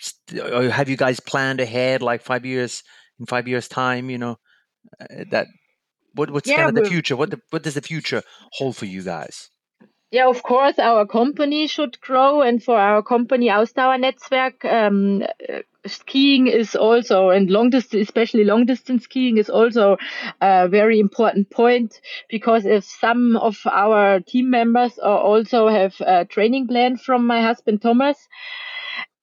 [0.52, 2.82] or have you guys planned ahead, like five years
[3.18, 4.08] in five years time?
[4.08, 4.36] You know,
[5.00, 5.46] uh, that
[6.14, 7.16] what what's yeah, kind of the future?
[7.16, 8.22] What the, what does the future
[8.52, 9.50] hold for you guys?
[10.10, 15.22] Yeah, of course, our company should grow, and for our company Ausdauernetzwerk, um,
[15.86, 19.98] skiing is also, and long distance, especially long distance skiing, is also
[20.40, 26.66] a very important point because if some of our team members also have a training
[26.66, 28.18] plan from my husband Thomas,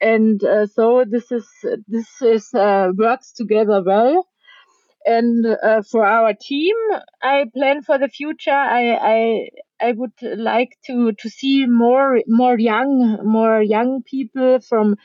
[0.01, 1.47] and uh, so this is
[1.87, 4.27] this is uh, works together well.
[5.05, 6.75] And uh, for our team
[7.23, 8.51] i plan for the future.
[8.51, 9.49] I i
[9.81, 14.95] I would like to to see more more young more young people from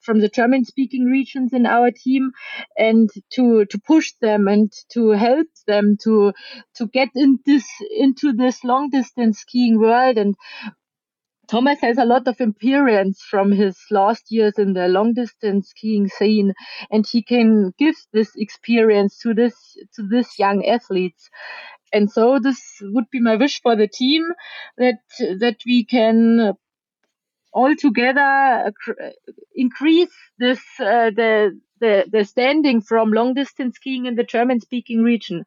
[0.00, 2.32] from the German speaking regions in our team
[2.78, 6.32] and to to push them and to help them to
[6.76, 7.66] to get in this
[7.96, 10.18] into this long distance skiing world.
[10.18, 10.34] And
[11.48, 16.08] Thomas has a lot of experience from his last years in the long distance skiing
[16.08, 16.52] scene,
[16.90, 19.54] and he can give this experience to this
[19.96, 21.28] to this young athletes
[21.92, 24.24] and so this would be my wish for the team
[24.78, 24.98] that
[25.40, 26.54] that we can
[27.52, 28.72] all together
[29.54, 35.02] increase this uh, the, the the standing from long distance skiing in the German speaking
[35.02, 35.44] region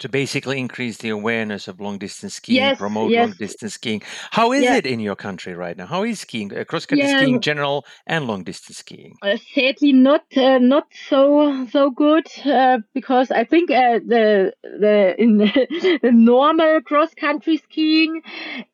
[0.00, 3.20] to basically increase the awareness of long distance skiing, yes, promote yes.
[3.28, 4.02] long distance skiing.
[4.30, 5.86] How is it in your country right now?
[5.86, 7.20] How is skiing, uh, cross country yeah.
[7.20, 9.16] skiing, general and long distance skiing?
[9.22, 15.14] Uh, sadly, not uh, not so so good uh, because I think uh, the the
[15.16, 15.38] in
[16.02, 18.22] the normal cross country skiing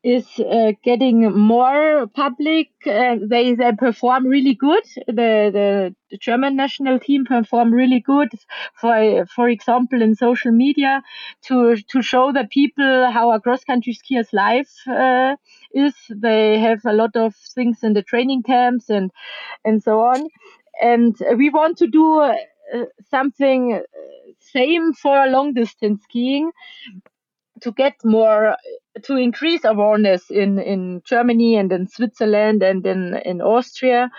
[0.03, 2.71] is uh, getting more public.
[2.85, 4.85] They they perform really good.
[5.07, 8.31] The the German national team perform really good.
[8.81, 11.03] For for example, in social media,
[11.43, 15.37] to to show the people how a cross country skier's life uh,
[15.75, 15.95] is.
[16.11, 19.11] They have a lot of things in the training camps and
[19.65, 20.29] and so on.
[20.83, 22.35] And we want to do uh,
[23.11, 23.81] something uh,
[24.41, 26.51] same for long distance skiing
[27.63, 28.57] to get more uh,
[29.05, 34.11] to increase awareness in in Germany and in Switzerland and in in Austria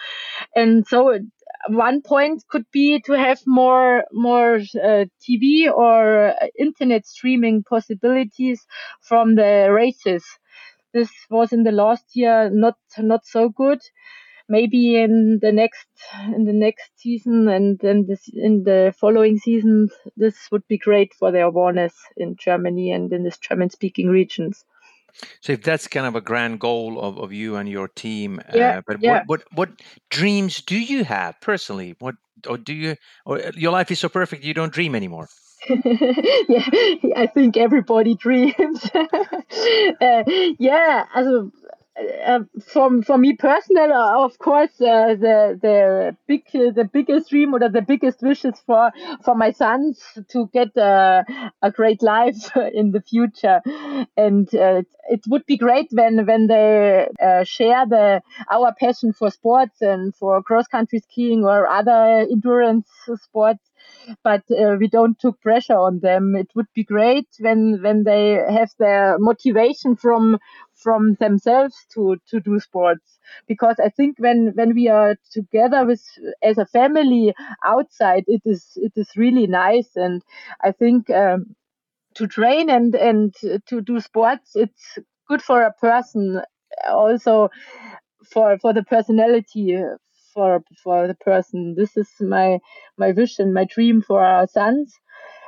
[0.56, 1.20] and so uh,
[1.70, 8.66] one point could be to have more more uh, TV or uh, internet streaming possibilities
[9.02, 10.24] from the races.
[10.94, 13.80] This was in the last year not not so good.
[14.50, 15.88] Maybe in the next
[16.36, 21.14] in the next season and then this in the following seasons, this would be great
[21.14, 24.66] for the awareness in Germany and in this German speaking regions.
[25.42, 28.78] So if that's kind of a grand goal of, of you and your team, yeah,
[28.78, 29.24] uh, but yeah.
[29.26, 31.96] what, what what dreams do you have personally?
[32.00, 32.16] What
[32.48, 35.28] or do you or uh, your life is so perfect you don't dream anymore?
[35.70, 36.66] yeah,
[37.16, 38.90] I think everybody dreams.
[38.96, 40.24] uh,
[40.60, 41.52] yeah, also
[42.26, 47.54] uh, for for me personal, uh, of course, uh, the the big the biggest dream
[47.54, 48.92] or the biggest wish is for
[49.24, 53.62] for my sons to get a great life in the future,
[54.16, 59.30] and uh, it would be great when when they uh, share the our passion for
[59.30, 63.71] sports and for cross country skiing or other endurance sports
[64.24, 66.36] but uh, we don't took pressure on them.
[66.36, 70.40] It would be great when when they have their motivation from
[70.76, 76.04] from themselves to to do sports because I think when when we are together with
[76.42, 77.34] as a family
[77.66, 80.22] outside, it is it is really nice, and
[80.64, 81.10] I think.
[81.10, 81.56] Um,
[82.16, 83.34] to train and and
[83.68, 86.42] to do sports it's good for a person
[86.90, 87.50] also
[88.32, 89.78] for for the personality
[90.34, 91.76] for for the person.
[91.76, 92.60] This is my
[92.98, 94.94] my wish and my dream for our sons.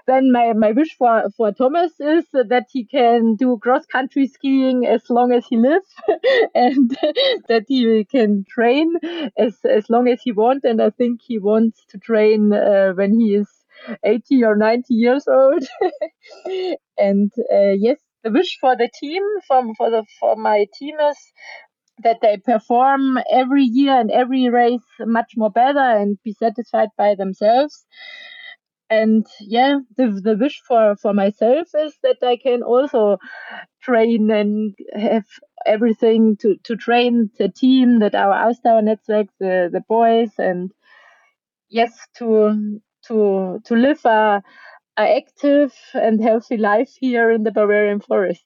[0.08, 4.86] Then my, my wish for, for Thomas is that he can do cross country skiing
[4.86, 5.88] as long as he lives
[6.56, 6.90] and
[7.48, 8.96] that he can train
[9.38, 10.66] as, as long as he wants.
[10.66, 13.48] And I think he wants to train uh, when he is
[14.04, 15.64] 80 or 90 years old.
[16.98, 21.18] and uh, yes, the wish for the team, from for the for my team is
[22.04, 27.16] that they perform every year and every race much more better and be satisfied by
[27.16, 27.86] themselves.
[28.90, 33.18] And yeah, the the wish for for myself is that I can also
[33.82, 35.26] train and have
[35.66, 40.72] everything to to train the team, that our Ausdauer network, the the boys, and
[41.70, 44.44] yes, to to to live a,
[44.98, 48.46] active and healthy life here in the Bavarian forest.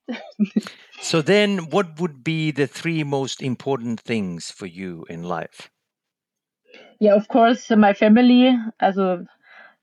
[1.02, 5.70] so then, what would be the three most important things for you in life?
[7.00, 9.26] Yeah, of course, my family, also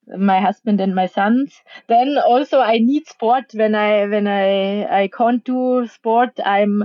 [0.06, 1.62] my husband and my sons.
[1.88, 6.38] Then also I need sport when I when I I can't do sport.
[6.44, 6.84] I'm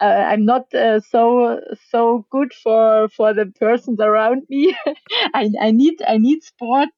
[0.00, 4.76] uh, I'm not uh, so so good for for the persons around me.
[5.34, 6.90] I I need I need sport,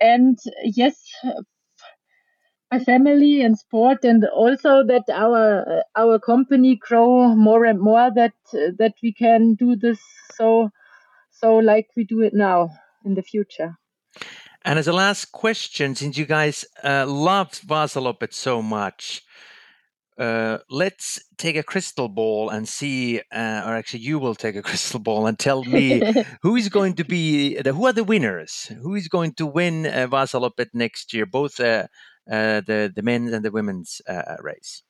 [0.00, 0.96] and yes,
[2.72, 8.10] my family and sport, and also that our our company grow more and more.
[8.14, 10.00] That that we can do this
[10.34, 10.70] so
[11.30, 12.70] so like we do it now
[13.04, 13.76] in the future.
[14.62, 19.22] And as a last question, since you guys uh, loved Vasaloppet so much,
[20.20, 24.62] uh, let's take a crystal ball and see, uh, or actually, you will take a
[24.68, 26.02] crystal ball and tell me
[26.42, 29.86] who is going to be the who are the winners, who is going to win
[29.86, 30.28] uh,
[30.74, 31.86] next year, both uh,
[32.30, 34.82] uh, the the men's and the women's uh, race.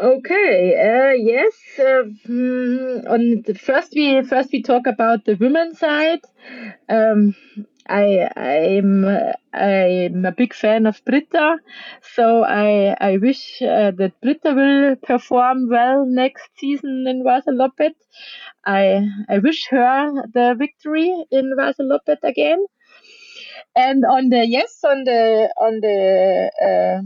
[0.00, 0.74] Okay.
[0.74, 1.52] Uh, yes.
[1.78, 6.20] Uh, mm, on the first, we first we talk about the women's side.
[6.88, 7.34] Um,
[7.88, 9.04] I I'm
[9.52, 11.58] I'm a big fan of Britta,
[12.14, 17.94] so I I wish uh, that Britta will perform well next season in Vasaloppet.
[18.66, 22.64] I I wish her the victory in Vasaloppet again.
[23.76, 27.02] And on the yes on the on the uh,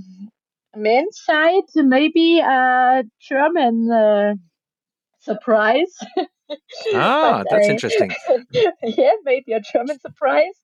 [0.78, 4.34] men's side, maybe a German uh,
[5.20, 5.96] surprise.
[6.94, 8.12] ah, that's I, interesting.
[8.82, 10.54] yeah, maybe a German surprise,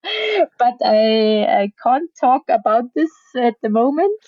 [0.59, 4.18] but I I can't talk about this at the moment.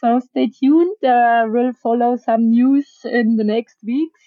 [0.00, 0.96] So stay tuned.
[1.00, 4.20] There will follow some news in the next weeks.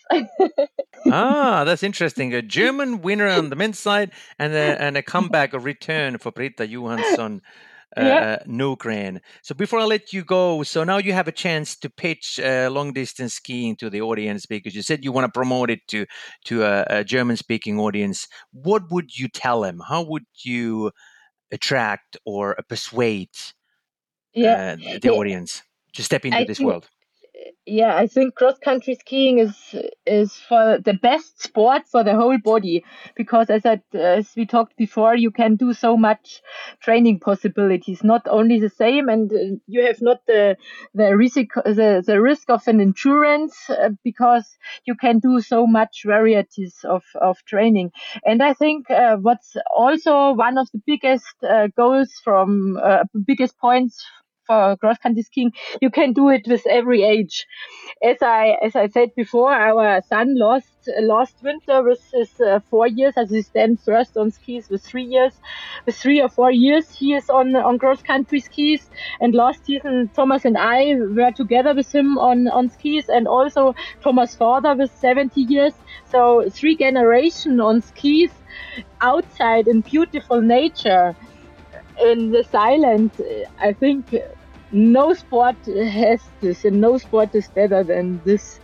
[1.12, 2.34] ah, that's interesting.
[2.34, 6.32] A German winner on the men's side and a, and a comeback, a return for
[6.32, 7.42] Britta Johansson
[7.96, 8.38] uh, yeah.
[8.46, 9.20] Norgren.
[9.42, 12.70] So before I let you go, so now you have a chance to pitch uh,
[12.72, 16.06] long distance skiing to the audience because you said you want to promote it to
[16.46, 18.28] to a, a German speaking audience.
[18.52, 19.82] What would you tell them?
[19.88, 20.92] How would you
[21.52, 23.30] attract or persuade
[24.34, 24.74] yeah.
[24.74, 25.12] uh, the yeah.
[25.12, 25.64] audience
[25.94, 26.90] to step into I this world?
[27.66, 29.56] Yeah, I think cross country skiing is
[30.06, 32.84] is for the best sport for the whole body
[33.16, 36.42] because as I, as we talked before, you can do so much
[36.82, 38.04] training possibilities.
[38.04, 39.38] Not only the same, and uh,
[39.68, 40.58] you have not the
[40.94, 41.36] the risk
[41.66, 47.04] the, the risk of an insurance uh, because you can do so much varieties of
[47.22, 47.92] of training.
[48.26, 53.58] And I think uh, what's also one of the biggest uh, goals from uh, biggest
[53.60, 54.04] points
[54.48, 57.46] for cross country skiing, you can do it with every age.
[58.04, 62.88] As I as I said before, our son lost last winter with his uh, four
[62.88, 65.34] years, as he stands first on skis with three years,
[65.86, 68.90] with three or four years he is on on cross country skis.
[69.20, 73.74] And last season, Thomas and I were together with him on on skis, and also
[74.04, 75.74] Thomas' father with 70 years.
[76.06, 78.32] So three generation on skis
[79.02, 81.16] outside in beautiful nature
[82.02, 83.12] in this island,
[83.60, 84.08] I think
[84.72, 88.60] no sport has this, and no sport is better than this.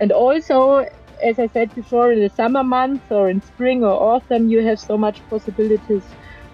[0.00, 0.86] And also,
[1.22, 4.78] as I said before, in the summer months or in spring or autumn, you have
[4.78, 6.02] so much possibilities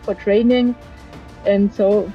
[0.02, 0.74] for training.
[1.46, 2.10] And so,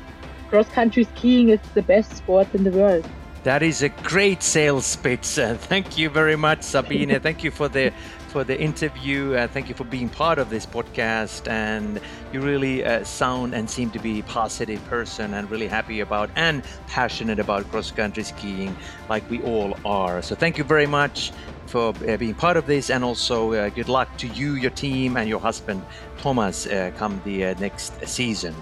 [0.50, 3.06] cross country skiing is the best sport in the world.
[3.44, 5.26] That is a great sales pitch.
[5.26, 7.20] Thank you very much, Sabine.
[7.22, 7.94] thank you for the
[8.30, 9.34] for the interview.
[9.34, 11.48] Uh, thank you for being part of this podcast.
[11.48, 12.00] And
[12.32, 16.30] you really uh, sound and seem to be a positive person and really happy about
[16.36, 18.76] and passionate about cross country skiing,
[19.10, 20.22] like we all are.
[20.22, 21.32] So thank you very much
[21.66, 25.18] for uh, being part of this, and also uh, good luck to you, your team,
[25.18, 25.84] and your husband
[26.18, 28.56] Thomas uh, come the uh, next season.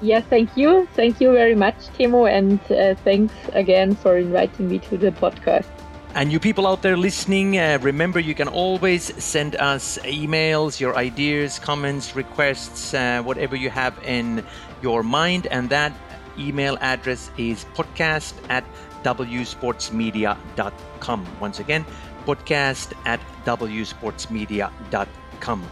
[0.00, 0.88] Yes, thank you.
[0.94, 2.58] Thank you very much, Timo, and
[3.04, 5.79] thanks again for inviting me to the podcast.
[6.14, 10.96] And you people out there listening, uh, remember you can always send us emails, your
[10.96, 14.44] ideas, comments, requests, uh, whatever you have in
[14.82, 15.46] your mind.
[15.46, 15.92] And that
[16.38, 18.64] email address is podcast at
[19.04, 21.26] wsportsmedia.com.
[21.40, 21.86] Once again,
[22.26, 25.62] podcast at wsportsmedia.com.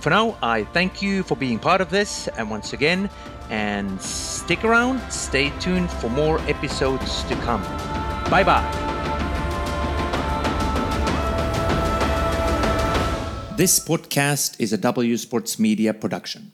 [0.00, 2.28] For now, I thank you for being part of this.
[2.28, 3.10] And once again,
[3.50, 7.62] and stick around, stay tuned for more episodes to come.
[8.30, 9.24] Bye bye.
[13.58, 16.52] This podcast is a W Sports Media production.